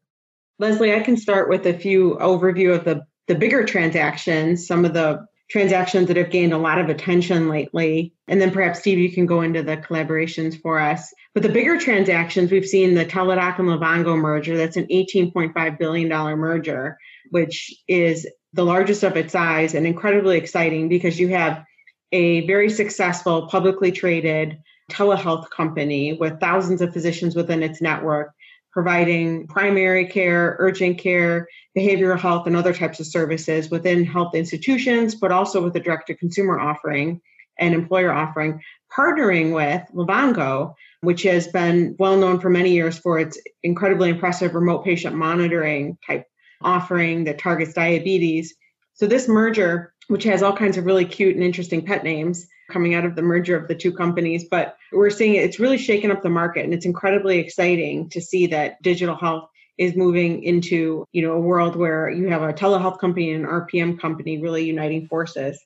Leslie, 0.57 0.95
I 0.95 1.01
can 1.01 1.15
start 1.15 1.47
with 1.47 1.67
a 1.67 1.77
few 1.77 2.15
overview 2.15 2.73
of 2.73 2.85
the 2.85 3.05
the 3.27 3.35
bigger 3.35 3.63
transactions, 3.63 4.65
some 4.67 4.83
of 4.83 4.93
the 4.93 5.25
transactions 5.51 6.07
that 6.07 6.15
have 6.15 6.29
gained 6.29 6.53
a 6.53 6.57
lot 6.57 6.79
of 6.79 6.87
attention 6.87 7.49
lately. 7.49 8.13
And 8.27 8.39
then 8.39 8.51
perhaps, 8.51 8.79
Steve, 8.79 8.97
you 8.97 9.11
can 9.11 9.25
go 9.25 9.41
into 9.41 9.61
the 9.61 9.75
collaborations 9.75 10.59
for 10.61 10.79
us. 10.79 11.13
But 11.33 11.43
the 11.43 11.49
bigger 11.49 11.77
transactions, 11.77 12.51
we've 12.51 12.65
seen 12.65 12.95
the 12.95 13.05
Teladoc 13.05 13.59
and 13.59 13.67
Livongo 13.67 14.17
merger. 14.17 14.55
That's 14.55 14.77
an 14.77 14.87
$18.5 14.87 15.77
billion 15.77 16.07
merger, 16.07 16.97
which 17.31 17.73
is 17.89 18.25
the 18.53 18.63
largest 18.63 19.03
of 19.03 19.17
its 19.17 19.33
size 19.33 19.75
and 19.75 19.85
incredibly 19.85 20.37
exciting 20.37 20.87
because 20.87 21.19
you 21.19 21.27
have 21.29 21.65
a 22.13 22.47
very 22.47 22.69
successful 22.69 23.47
publicly 23.47 23.91
traded 23.91 24.57
telehealth 24.89 25.49
company 25.49 26.13
with 26.13 26.39
thousands 26.39 26.81
of 26.81 26.93
physicians 26.93 27.35
within 27.35 27.63
its 27.63 27.81
network 27.81 28.33
providing 28.71 29.47
primary 29.47 30.05
care, 30.05 30.55
urgent 30.59 30.97
care, 30.97 31.47
behavioral 31.77 32.19
health, 32.19 32.47
and 32.47 32.55
other 32.55 32.73
types 32.73 32.99
of 32.99 33.05
services 33.05 33.69
within 33.69 34.05
health 34.05 34.33
institutions, 34.33 35.15
but 35.15 35.31
also 35.31 35.63
with 35.63 35.75
a 35.75 35.79
direct 35.79 36.07
to 36.07 36.15
consumer 36.15 36.59
offering 36.59 37.21
and 37.59 37.73
employer 37.73 38.11
offering, 38.11 38.61
partnering 38.95 39.53
with 39.53 39.83
Livongo, 39.93 40.73
which 41.01 41.23
has 41.23 41.47
been 41.47 41.95
well 41.99 42.17
known 42.17 42.39
for 42.39 42.49
many 42.49 42.71
years 42.71 42.97
for 42.97 43.19
its 43.19 43.39
incredibly 43.63 44.09
impressive 44.09 44.55
remote 44.55 44.83
patient 44.83 45.15
monitoring 45.15 45.97
type 46.05 46.25
offering 46.61 47.23
that 47.25 47.39
targets 47.39 47.73
diabetes. 47.73 48.55
So, 48.93 49.07
this 49.07 49.27
merger 49.27 49.93
which 50.11 50.25
has 50.25 50.43
all 50.43 50.51
kinds 50.51 50.75
of 50.75 50.85
really 50.85 51.05
cute 51.05 51.35
and 51.35 51.43
interesting 51.43 51.85
pet 51.85 52.03
names 52.03 52.45
coming 52.69 52.95
out 52.95 53.05
of 53.05 53.15
the 53.15 53.21
merger 53.21 53.55
of 53.55 53.69
the 53.69 53.75
two 53.75 53.93
companies. 53.93 54.43
But 54.43 54.75
we're 54.91 55.09
seeing 55.09 55.35
it, 55.35 55.45
it's 55.45 55.57
really 55.57 55.77
shaken 55.77 56.11
up 56.11 56.21
the 56.21 56.29
market 56.29 56.65
and 56.65 56.73
it's 56.73 56.85
incredibly 56.85 57.39
exciting 57.39 58.09
to 58.09 58.19
see 58.19 58.45
that 58.47 58.81
digital 58.81 59.15
health 59.15 59.49
is 59.77 59.95
moving 59.95 60.43
into 60.43 61.05
you 61.13 61.21
know 61.21 61.31
a 61.31 61.39
world 61.39 61.77
where 61.77 62.09
you 62.09 62.27
have 62.27 62.41
a 62.41 62.51
telehealth 62.51 62.99
company 62.99 63.31
and 63.31 63.45
an 63.45 63.49
RPM 63.49 63.97
company 64.01 64.37
really 64.37 64.65
uniting 64.65 65.07
forces. 65.07 65.57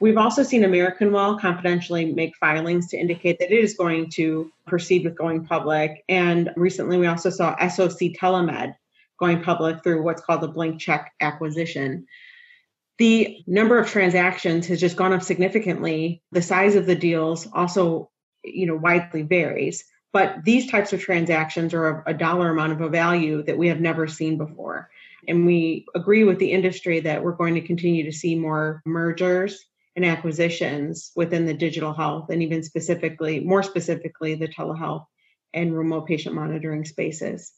We've 0.00 0.18
also 0.18 0.42
seen 0.42 0.64
American 0.64 1.12
Well 1.12 1.38
confidentially 1.38 2.12
make 2.12 2.36
filings 2.36 2.88
to 2.88 2.98
indicate 2.98 3.38
that 3.38 3.52
it 3.52 3.62
is 3.62 3.76
going 3.76 4.10
to 4.14 4.50
proceed 4.66 5.04
with 5.04 5.16
going 5.16 5.46
public. 5.46 6.02
And 6.08 6.50
recently 6.56 6.98
we 6.98 7.06
also 7.06 7.30
saw 7.30 7.56
SOC 7.68 8.00
Telemed 8.20 8.74
going 9.20 9.40
public 9.40 9.84
through 9.84 10.02
what's 10.02 10.20
called 10.20 10.40
the 10.40 10.48
blank 10.48 10.80
Check 10.80 11.12
acquisition. 11.20 12.08
The 12.98 13.42
number 13.46 13.78
of 13.78 13.88
transactions 13.88 14.66
has 14.68 14.80
just 14.80 14.96
gone 14.96 15.12
up 15.12 15.22
significantly. 15.22 16.22
The 16.30 16.42
size 16.42 16.76
of 16.76 16.86
the 16.86 16.94
deals 16.94 17.48
also, 17.52 18.10
you 18.44 18.66
know, 18.66 18.76
widely 18.76 19.22
varies. 19.22 19.84
But 20.12 20.44
these 20.44 20.70
types 20.70 20.92
of 20.92 21.00
transactions 21.00 21.74
are 21.74 22.04
a 22.06 22.14
dollar 22.14 22.50
amount 22.50 22.72
of 22.72 22.80
a 22.80 22.88
value 22.88 23.42
that 23.42 23.58
we 23.58 23.68
have 23.68 23.80
never 23.80 24.06
seen 24.06 24.38
before. 24.38 24.88
And 25.26 25.44
we 25.44 25.86
agree 25.94 26.22
with 26.22 26.38
the 26.38 26.52
industry 26.52 27.00
that 27.00 27.24
we're 27.24 27.32
going 27.32 27.54
to 27.54 27.60
continue 27.60 28.04
to 28.04 28.16
see 28.16 28.36
more 28.36 28.80
mergers 28.86 29.64
and 29.96 30.04
acquisitions 30.04 31.10
within 31.16 31.46
the 31.46 31.54
digital 31.54 31.92
health 31.92 32.30
and 32.30 32.42
even 32.42 32.62
specifically, 32.62 33.40
more 33.40 33.62
specifically, 33.62 34.36
the 34.36 34.48
telehealth 34.48 35.06
and 35.52 35.76
remote 35.76 36.06
patient 36.06 36.34
monitoring 36.34 36.84
spaces. 36.84 37.52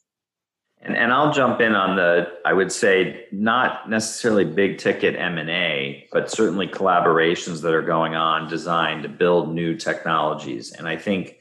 And, 0.81 0.95
and 0.95 1.11
I'll 1.11 1.33
jump 1.33 1.59
in 1.59 1.73
on 1.73 1.95
the, 1.95 2.31
I 2.45 2.53
would 2.53 2.71
say, 2.71 3.25
not 3.31 3.89
necessarily 3.89 4.45
big 4.45 4.77
ticket 4.77 5.15
M&A, 5.15 6.07
but 6.11 6.29
certainly 6.29 6.67
collaborations 6.67 7.61
that 7.61 7.73
are 7.73 7.81
going 7.81 8.15
on 8.15 8.47
designed 8.47 9.03
to 9.03 9.09
build 9.09 9.53
new 9.53 9.75
technologies. 9.75 10.71
And 10.71 10.87
I 10.87 10.95
think 10.95 11.37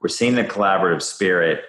we're 0.00 0.08
seeing 0.08 0.34
the 0.34 0.44
collaborative 0.44 1.02
spirit 1.02 1.64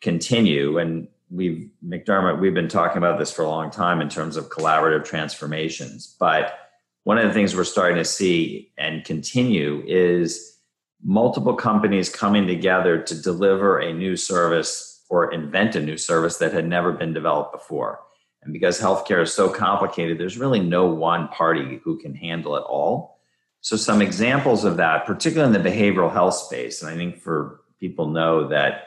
continue 0.00 0.78
and 0.78 1.08
we've 1.30 1.68
mcdermott 1.84 2.40
we've 2.40 2.54
been 2.54 2.68
talking 2.68 2.98
about 2.98 3.18
this 3.18 3.32
for 3.32 3.42
a 3.42 3.48
long 3.48 3.70
time 3.70 4.00
in 4.00 4.08
terms 4.08 4.36
of 4.36 4.48
collaborative 4.48 5.04
transformations 5.04 6.16
but 6.18 6.58
one 7.04 7.18
of 7.18 7.26
the 7.26 7.34
things 7.34 7.54
we're 7.54 7.64
starting 7.64 7.96
to 7.96 8.04
see 8.04 8.70
and 8.78 9.04
continue 9.04 9.82
is 9.86 10.58
multiple 11.02 11.54
companies 11.54 12.08
coming 12.08 12.46
together 12.46 13.00
to 13.00 13.20
deliver 13.20 13.78
a 13.78 13.92
new 13.92 14.16
service 14.16 14.97
or 15.08 15.32
invent 15.32 15.74
a 15.76 15.80
new 15.80 15.96
service 15.96 16.36
that 16.38 16.52
had 16.52 16.66
never 16.66 16.92
been 16.92 17.12
developed 17.12 17.52
before 17.52 18.00
and 18.42 18.52
because 18.52 18.80
healthcare 18.80 19.22
is 19.22 19.32
so 19.32 19.48
complicated 19.48 20.18
there's 20.18 20.38
really 20.38 20.60
no 20.60 20.86
one 20.86 21.28
party 21.28 21.80
who 21.84 21.98
can 21.98 22.14
handle 22.14 22.56
it 22.56 22.64
all 22.68 23.18
so, 23.60 23.76
some 23.76 24.00
examples 24.00 24.64
of 24.64 24.76
that, 24.76 25.04
particularly 25.04 25.54
in 25.54 25.62
the 25.62 25.68
behavioral 25.68 26.12
health 26.12 26.34
space, 26.34 26.82
and 26.82 26.90
I 26.90 26.96
think 26.96 27.20
for 27.20 27.60
people 27.80 28.08
know 28.08 28.48
that 28.48 28.84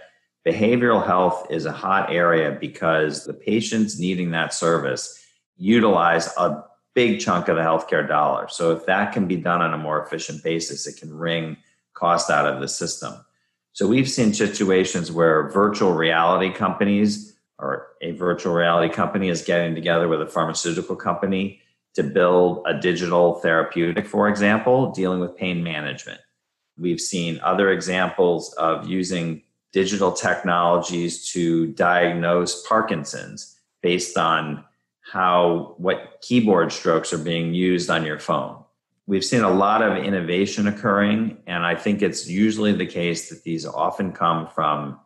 behavioral 0.48 1.06
health 1.06 1.48
is 1.50 1.66
a 1.66 1.72
hot 1.72 2.12
area 2.12 2.58
because 2.60 3.26
the 3.26 3.34
patients 3.34 4.00
needing 4.00 4.32
that 4.32 4.54
service 4.54 5.24
utilize 5.58 6.28
a 6.38 6.64
big 6.94 7.20
chunk 7.20 7.48
of 7.48 7.58
the 7.58 7.62
healthcare 7.62 8.08
dollar. 8.08 8.48
So, 8.48 8.72
if 8.72 8.86
that 8.86 9.12
can 9.12 9.28
be 9.28 9.36
done 9.36 9.62
on 9.62 9.74
a 9.74 9.78
more 9.78 10.02
efficient 10.04 10.42
basis, 10.44 10.88
it 10.88 10.98
can 10.98 11.14
wring 11.14 11.58
cost 11.94 12.30
out 12.30 12.48
of 12.48 12.62
the 12.62 12.68
system. 12.68 13.14
So, 13.74 13.88
we've 13.88 14.10
seen 14.10 14.34
situations 14.34 15.12
where 15.12 15.50
virtual 15.50 15.94
reality 15.94 16.52
companies 16.52 17.38
or 17.58 17.88
a 18.02 18.12
virtual 18.12 18.54
reality 18.54 18.94
company 18.94 19.30
is 19.30 19.44
getting 19.44 19.76
together 19.76 20.08
with 20.08 20.22
a 20.22 20.28
pharmaceutical 20.28 20.96
company 20.96 21.62
to 21.94 22.04
build 22.04 22.64
a 22.66 22.80
digital 22.80 23.36
therapeutic, 23.36 24.08
for 24.08 24.28
example, 24.28 24.92
dealing 24.92 25.20
with 25.20 25.38
pain 25.38 25.64
management. 25.64 26.20
We've 26.78 27.02
seen 27.02 27.40
other 27.44 27.70
examples 27.72 28.54
of 28.54 28.88
using 28.88 29.44
digital 29.72 30.12
technologies 30.12 31.32
to 31.32 31.68
diagnose 31.68 32.66
Parkinson's 32.68 33.60
based 33.82 34.18
on 34.18 34.64
how 35.02 35.76
what 35.78 36.20
keyboard 36.22 36.72
strokes 36.72 37.14
are 37.14 37.18
being 37.18 37.54
used 37.54 37.90
on 37.90 38.06
your 38.06 38.20
phone. 38.20 38.61
We've 39.08 39.26
seen 39.26 39.42
a 39.42 39.50
lot 39.50 39.82
of 39.82 39.98
innovation 40.04 40.68
occurring, 40.68 41.38
and 41.48 41.66
I 41.66 41.76
think 41.76 42.02
it's 42.02 42.30
usually 42.30 42.74
the 42.74 42.86
case 42.86 43.30
that 43.30 43.44
these 43.44 43.66
often 43.66 44.14
come 44.14 44.48
from 44.48 45.00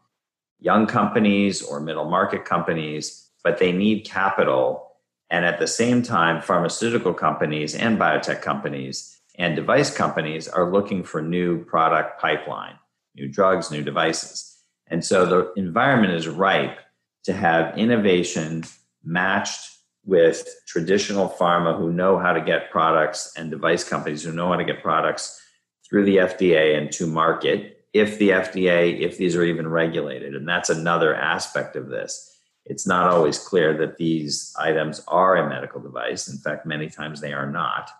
young 0.59 0.85
companies 0.85 1.61
or 1.61 1.79
middle 1.79 2.09
market 2.09 2.45
companies, 2.45 3.29
but 3.43 3.57
they 3.57 3.71
need 3.71 4.05
capital 4.05 4.85
and 5.29 5.45
at 5.45 5.59
the 5.59 5.67
same 5.67 6.01
time, 6.03 6.41
pharmaceutical 6.41 7.13
companies 7.13 7.75
and 7.75 7.97
biotech 7.97 8.41
companies 8.41 9.19
and 9.37 9.55
device 9.55 9.95
companies 9.95 10.47
are 10.47 10.71
looking 10.71 11.03
for 11.03 11.21
new 11.21 11.65
product 11.65 12.21
pipeline, 12.21 12.75
new 13.15 13.27
drugs, 13.27 13.71
new 13.71 13.81
devices. 13.81 14.57
And 14.87 15.03
so 15.03 15.25
the 15.25 15.53
environment 15.59 16.13
is 16.13 16.27
ripe 16.27 16.79
to 17.23 17.33
have 17.33 17.77
innovation 17.77 18.63
matched 19.03 19.74
with 20.05 20.47
traditional 20.67 21.29
pharma 21.29 21.77
who 21.77 21.91
know 21.91 22.17
how 22.17 22.31
to 22.33 22.41
get 22.41 22.69
products 22.69 23.33
and 23.35 23.49
device 23.49 23.83
companies 23.83 24.23
who 24.23 24.31
know 24.31 24.49
how 24.49 24.55
to 24.55 24.63
get 24.63 24.83
products 24.83 25.41
through 25.87 26.05
the 26.05 26.17
FDA 26.17 26.77
and 26.77 26.91
to 26.91 27.07
market 27.07 27.85
if 27.93 28.19
the 28.19 28.29
FDA, 28.29 28.99
if 28.99 29.17
these 29.17 29.35
are 29.35 29.43
even 29.43 29.67
regulated. 29.67 30.35
And 30.35 30.47
that's 30.47 30.69
another 30.69 31.15
aspect 31.15 31.75
of 31.75 31.87
this 31.87 32.35
it's 32.65 32.87
not 32.87 33.11
always 33.11 33.37
clear 33.37 33.77
that 33.77 33.97
these 33.97 34.53
items 34.57 35.01
are 35.07 35.37
a 35.37 35.49
medical 35.49 35.79
device. 35.79 36.27
In 36.27 36.37
fact, 36.37 36.65
many 36.65 36.89
times 36.89 37.21
they 37.21 37.31
are 37.31 37.49
not. 37.49 37.91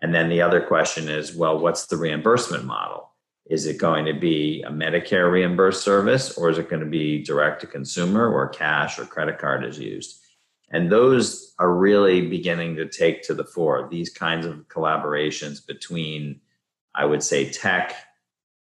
And 0.00 0.14
then 0.14 0.28
the 0.28 0.40
other 0.40 0.60
question 0.60 1.08
is 1.08 1.34
well, 1.34 1.58
what's 1.58 1.86
the 1.86 1.96
reimbursement 1.96 2.64
model? 2.64 3.10
Is 3.46 3.66
it 3.66 3.78
going 3.78 4.04
to 4.06 4.14
be 4.14 4.62
a 4.62 4.70
Medicare 4.70 5.30
reimbursed 5.30 5.82
service 5.82 6.36
or 6.36 6.50
is 6.50 6.58
it 6.58 6.68
going 6.68 6.80
to 6.80 6.88
be 6.88 7.22
direct 7.22 7.60
to 7.62 7.66
consumer 7.66 8.30
where 8.30 8.48
cash 8.48 8.98
or 8.98 9.04
credit 9.04 9.38
card 9.38 9.64
is 9.64 9.78
used? 9.78 10.20
And 10.70 10.92
those 10.92 11.54
are 11.58 11.74
really 11.74 12.26
beginning 12.28 12.76
to 12.76 12.86
take 12.86 13.22
to 13.22 13.34
the 13.34 13.44
fore 13.44 13.88
these 13.90 14.10
kinds 14.10 14.46
of 14.46 14.68
collaborations 14.68 15.66
between, 15.66 16.40
I 16.94 17.04
would 17.04 17.22
say, 17.22 17.50
tech 17.50 17.94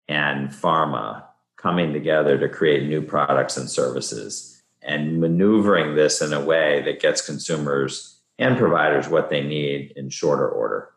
and 0.08 0.50
pharma 0.50 1.24
coming 1.58 1.92
together 1.92 2.38
to 2.38 2.48
create 2.48 2.88
new 2.88 3.02
products 3.02 3.58
and 3.58 3.70
services 3.70 4.62
and 4.82 5.20
maneuvering 5.20 5.96
this 5.96 6.22
in 6.22 6.32
a 6.32 6.44
way 6.44 6.82
that 6.86 7.02
gets 7.02 7.26
consumers 7.26 8.20
and 8.40 8.58
providers 8.58 9.10
what 9.10 9.30
they 9.30 9.42
need 9.42 9.92
in 9.96 10.10
shorter 10.10 10.48
order. 10.48 10.90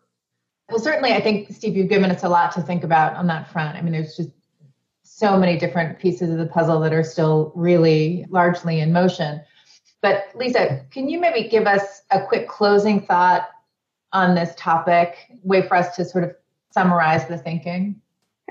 Well, 0.69 0.79
certainly, 0.79 1.13
I 1.13 1.21
think, 1.21 1.51
Steve, 1.51 1.77
you've 1.77 1.89
given 1.89 2.11
us 2.13 2.23
a 2.23 2.29
lot 2.29 2.53
to 2.53 2.63
think 2.63 2.85
about 2.85 3.17
on 3.17 3.27
that 3.27 3.51
front. 3.51 3.77
I 3.77 3.83
mean, 3.83 3.93
there's 3.93 4.17
just 4.17 4.31
so 5.03 5.37
many 5.37 5.59
different 5.59 5.99
pieces 5.99 6.31
of 6.31 6.39
the 6.39 6.47
puzzle 6.47 6.81
that 6.81 6.93
are 6.93 7.03
still 7.03 7.53
really 7.57 8.27
largely 8.31 8.79
in 8.79 8.93
motion. 8.93 9.41
But, 10.03 10.29
Lisa, 10.35 10.85
can 10.91 11.09
you 11.09 11.21
maybe 11.21 11.49
give 11.49 11.67
us 11.67 12.03
a 12.11 12.25
quick 12.25 12.49
closing 12.49 13.03
thought 13.03 13.49
on 14.13 14.35
this 14.35 14.55
topic, 14.57 15.17
way 15.43 15.67
for 15.67 15.77
us 15.77 15.95
to 15.97 16.05
sort 16.05 16.25
of 16.25 16.35
summarize 16.73 17.27
the 17.29 17.39
thinking? 17.39 18.01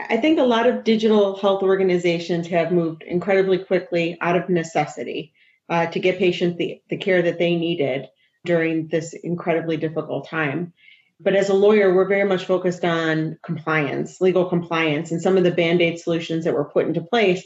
I 0.10 0.18
think 0.18 0.40
a 0.40 0.44
lot 0.44 0.68
of 0.68 0.84
digital 0.84 1.36
health 1.38 1.64
organizations 1.64 2.48
have 2.48 2.72
moved 2.72 3.04
incredibly 3.04 3.58
quickly 3.58 4.18
out 4.22 4.38
of 4.38 4.48
necessity 4.48 5.34
uh, 5.68 5.88
to 5.88 6.00
get 6.00 6.20
patients 6.20 6.58
the, 6.58 6.82
the 6.90 6.98
care 6.98 7.22
that 7.22 7.40
they 7.40 7.56
needed 7.56 8.08
during 8.46 8.88
this 8.88 9.14
incredibly 9.14 9.76
difficult 9.76 10.28
time. 10.28 10.74
But 11.20 11.36
as 11.36 11.50
a 11.50 11.54
lawyer, 11.54 11.94
we're 11.94 12.08
very 12.08 12.28
much 12.28 12.46
focused 12.46 12.86
on 12.86 13.38
compliance, 13.44 14.22
legal 14.22 14.46
compliance, 14.46 15.12
and 15.12 15.22
some 15.22 15.36
of 15.36 15.44
the 15.44 15.52
band 15.52 15.82
aid 15.82 16.00
solutions 16.00 16.46
that 16.46 16.54
were 16.54 16.64
put 16.64 16.86
into 16.88 17.02
place, 17.02 17.44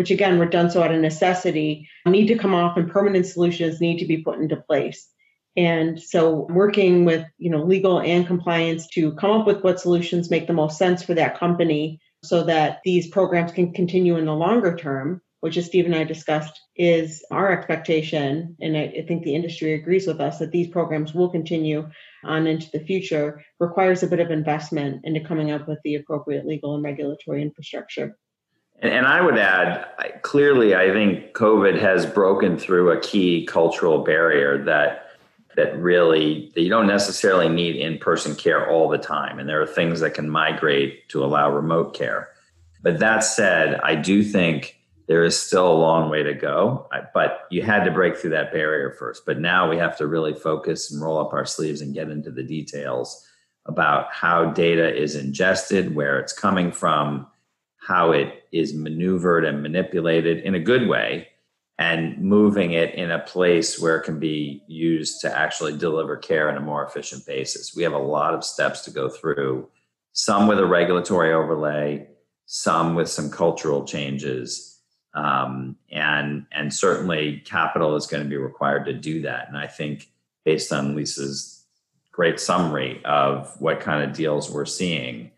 which 0.00 0.10
again 0.10 0.38
were 0.38 0.46
done 0.46 0.70
so 0.70 0.82
out 0.82 0.94
of 0.94 0.98
necessity, 0.98 1.86
need 2.06 2.26
to 2.26 2.38
come 2.38 2.54
off 2.54 2.78
and 2.78 2.90
permanent 2.90 3.26
solutions 3.26 3.82
need 3.82 3.98
to 3.98 4.06
be 4.06 4.22
put 4.22 4.38
into 4.38 4.56
place. 4.56 5.06
And 5.58 6.00
so 6.00 6.46
working 6.48 7.04
with, 7.04 7.26
you 7.36 7.50
know, 7.50 7.62
legal 7.62 8.00
and 8.00 8.26
compliance 8.26 8.88
to 8.94 9.12
come 9.16 9.30
up 9.32 9.46
with 9.46 9.62
what 9.62 9.78
solutions 9.78 10.30
make 10.30 10.46
the 10.46 10.54
most 10.54 10.78
sense 10.78 11.02
for 11.02 11.12
that 11.12 11.38
company 11.38 12.00
so 12.24 12.44
that 12.44 12.80
these 12.82 13.08
programs 13.08 13.52
can 13.52 13.74
continue 13.74 14.16
in 14.16 14.24
the 14.24 14.32
longer 14.34 14.74
term, 14.74 15.20
which 15.40 15.58
as 15.58 15.66
Steve 15.66 15.84
and 15.84 15.94
I 15.94 16.04
discussed 16.04 16.58
is 16.76 17.22
our 17.30 17.52
expectation. 17.52 18.56
And 18.58 18.78
I, 18.78 18.84
I 19.00 19.04
think 19.06 19.22
the 19.22 19.34
industry 19.34 19.74
agrees 19.74 20.06
with 20.06 20.18
us 20.18 20.38
that 20.38 20.50
these 20.50 20.68
programs 20.68 21.12
will 21.12 21.28
continue 21.28 21.90
on 22.24 22.46
into 22.46 22.70
the 22.70 22.80
future, 22.80 23.44
requires 23.58 24.02
a 24.02 24.06
bit 24.06 24.20
of 24.20 24.30
investment 24.30 25.02
into 25.04 25.20
coming 25.20 25.50
up 25.50 25.68
with 25.68 25.80
the 25.84 25.96
appropriate 25.96 26.46
legal 26.46 26.74
and 26.74 26.82
regulatory 26.82 27.42
infrastructure. 27.42 28.16
And, 28.80 28.92
and 28.92 29.06
I 29.06 29.20
would 29.20 29.38
add, 29.38 29.86
clearly, 30.22 30.74
I 30.74 30.90
think 30.90 31.32
COVID 31.32 31.78
has 31.78 32.06
broken 32.06 32.58
through 32.58 32.90
a 32.90 33.00
key 33.00 33.46
cultural 33.46 34.02
barrier 34.02 34.62
that 34.64 35.06
that 35.56 35.76
really 35.76 36.50
that 36.54 36.62
you 36.62 36.70
don't 36.70 36.86
necessarily 36.86 37.48
need 37.48 37.76
in-person 37.76 38.36
care 38.36 38.70
all 38.70 38.88
the 38.88 38.98
time. 38.98 39.38
And 39.38 39.48
there 39.48 39.60
are 39.60 39.66
things 39.66 40.00
that 40.00 40.14
can 40.14 40.30
migrate 40.30 41.08
to 41.08 41.24
allow 41.24 41.50
remote 41.50 41.92
care. 41.92 42.28
But 42.82 43.00
that 43.00 43.20
said 43.20 43.78
i 43.82 43.94
do 43.94 44.22
think 44.22 44.80
there 45.10 45.24
is 45.24 45.36
still 45.36 45.66
a 45.66 45.74
long 45.74 46.08
way 46.08 46.22
to 46.22 46.32
go, 46.32 46.88
but 47.12 47.48
you 47.50 47.62
had 47.62 47.82
to 47.82 47.90
break 47.90 48.16
through 48.16 48.30
that 48.30 48.52
barrier 48.52 48.92
first. 48.92 49.26
But 49.26 49.40
now 49.40 49.68
we 49.68 49.76
have 49.76 49.98
to 49.98 50.06
really 50.06 50.34
focus 50.34 50.92
and 50.92 51.02
roll 51.02 51.18
up 51.18 51.32
our 51.32 51.44
sleeves 51.44 51.80
and 51.80 51.92
get 51.92 52.10
into 52.10 52.30
the 52.30 52.44
details 52.44 53.26
about 53.66 54.12
how 54.12 54.52
data 54.52 54.96
is 54.96 55.16
ingested, 55.16 55.96
where 55.96 56.20
it's 56.20 56.32
coming 56.32 56.70
from, 56.70 57.26
how 57.80 58.12
it 58.12 58.44
is 58.52 58.74
maneuvered 58.74 59.44
and 59.44 59.62
manipulated 59.62 60.38
in 60.38 60.54
a 60.54 60.60
good 60.60 60.88
way, 60.88 61.28
and 61.78 62.18
moving 62.18 62.72
it 62.72 62.94
in 62.94 63.10
a 63.10 63.18
place 63.18 63.80
where 63.80 63.96
it 63.96 64.04
can 64.04 64.18
be 64.18 64.62
used 64.66 65.20
to 65.22 65.38
actually 65.38 65.76
deliver 65.76 66.16
care 66.16 66.48
on 66.50 66.56
a 66.56 66.60
more 66.60 66.84
efficient 66.84 67.26
basis. 67.26 67.74
We 67.74 67.82
have 67.82 67.94
a 67.94 67.98
lot 67.98 68.34
of 68.34 68.44
steps 68.44 68.82
to 68.82 68.90
go 68.90 69.08
through, 69.08 69.68
some 70.12 70.46
with 70.46 70.58
a 70.58 70.66
regulatory 70.66 71.32
overlay, 71.32 72.08
some 72.46 72.94
with 72.94 73.08
some 73.08 73.30
cultural 73.30 73.84
changes 73.84 74.70
um, 75.14 75.76
and 75.90 76.46
and 76.52 76.72
certainly 76.72 77.42
capital 77.44 77.96
is 77.96 78.06
going 78.06 78.22
to 78.22 78.28
be 78.28 78.36
required 78.36 78.84
to 78.86 78.92
do 78.92 79.22
that. 79.22 79.48
And 79.48 79.56
I 79.56 79.66
think 79.66 80.10
based 80.44 80.72
on 80.72 80.94
Lisa's 80.94 81.64
great 82.12 82.38
summary 82.38 83.00
of 83.04 83.54
what 83.60 83.80
kind 83.80 84.08
of 84.08 84.16
deals 84.16 84.50
we're 84.50 84.66
seeing, 84.66 85.30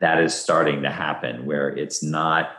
that 0.00 0.22
is 0.22 0.34
starting 0.34 0.82
to 0.82 0.90
happen 0.90 1.46
where 1.46 1.68
it's 1.68 2.02
not 2.02 2.50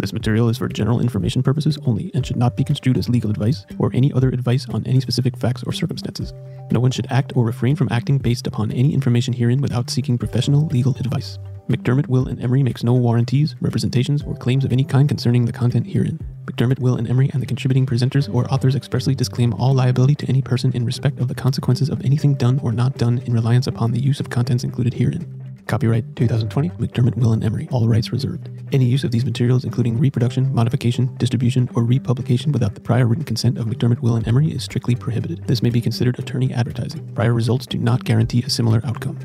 This 0.01 0.15
material 0.15 0.49
is 0.49 0.57
for 0.57 0.67
general 0.67 1.01
information 1.01 1.43
purposes 1.43 1.77
only 1.85 2.11
and 2.15 2.25
should 2.25 2.39
not 2.39 2.57
be 2.57 2.65
construed 2.65 2.97
as 2.97 3.11
legal 3.11 3.31
advice 3.31 3.67
or 3.79 3.91
any 3.93 4.11
other 4.15 4.31
advice 4.31 4.67
on 4.71 4.87
any 4.87 4.99
specific 4.99 5.37
facts 5.37 5.63
or 5.63 5.73
circumstances. 5.73 6.33
No 6.73 6.81
one 6.81 6.91
should 6.91 7.07
act 7.11 7.37
or 7.37 7.45
refrain 7.45 7.77
from 7.77 7.89
acting 7.91 8.17
based 8.17 8.47
upon 8.47 8.73
any 8.73 8.95
information 8.95 9.35
herein 9.35 9.61
without 9.61 9.91
seeking 9.91 10.17
professional 10.17 10.67
legal 10.69 10.97
advice. 10.97 11.39
McDermott, 11.69 12.09
Will, 12.09 12.29
and 12.29 12.43
Emery 12.43 12.63
makes 12.63 12.83
no 12.83 12.95
warranties, 12.95 13.57
representations, 13.61 14.23
or 14.23 14.35
claims 14.35 14.65
of 14.65 14.73
any 14.73 14.85
kind 14.85 15.07
concerning 15.07 15.45
the 15.45 15.53
content 15.53 15.87
herein. 15.87 16.19
McDermott, 16.47 16.79
Will, 16.79 16.97
and 16.97 17.09
Emery 17.09 17.29
and 17.35 17.43
the 17.43 17.47
contributing 17.47 17.85
presenters 17.85 18.33
or 18.35 18.51
authors 18.51 18.75
expressly 18.75 19.15
disclaim 19.15 19.53
all 19.55 19.75
liability 19.75 20.15
to 20.15 20.27
any 20.29 20.41
person 20.41 20.73
in 20.73 20.87
respect 20.87 21.21
of 21.21 21.29
the 21.29 21.35
consequences 21.35 21.91
of 21.91 22.03
anything 22.07 22.35
done 22.35 22.59
or 22.63 22.73
not 22.73 22.97
done 22.97 23.19
in 23.27 23.35
reliance 23.35 23.67
upon 23.67 23.93
the 23.93 24.01
use 24.01 24.19
of 24.19 24.31
contents 24.31 24.65
included 24.65 24.95
herein. 24.95 25.50
Copyright 25.71 26.17
2020, 26.17 26.71
McDermott, 26.71 27.17
Will, 27.17 27.33
and 27.33 27.45
Emery, 27.45 27.69
all 27.71 27.87
rights 27.87 28.11
reserved. 28.11 28.49
Any 28.73 28.87
use 28.87 29.05
of 29.05 29.13
these 29.13 29.25
materials, 29.25 29.65
including 29.65 30.01
reproduction, 30.01 30.53
modification, 30.53 31.15
distribution, 31.15 31.71
or 31.77 31.85
republication 31.85 32.51
without 32.51 32.75
the 32.75 32.81
prior 32.81 33.07
written 33.07 33.25
consent 33.25 33.57
of 33.57 33.67
McDermott, 33.67 34.01
Will, 34.01 34.17
and 34.17 34.27
Emery 34.27 34.49
is 34.49 34.65
strictly 34.65 34.97
prohibited. 34.97 35.47
This 35.47 35.63
may 35.63 35.71
be 35.71 35.81
considered 35.81 36.19
attorney 36.19 36.53
advertising. 36.53 37.07
Prior 37.15 37.33
results 37.33 37.69
do 37.69 37.79
not 37.79 38.03
guarantee 38.03 38.43
a 38.43 38.51
similar 38.51 38.81
outcome. 38.85 39.17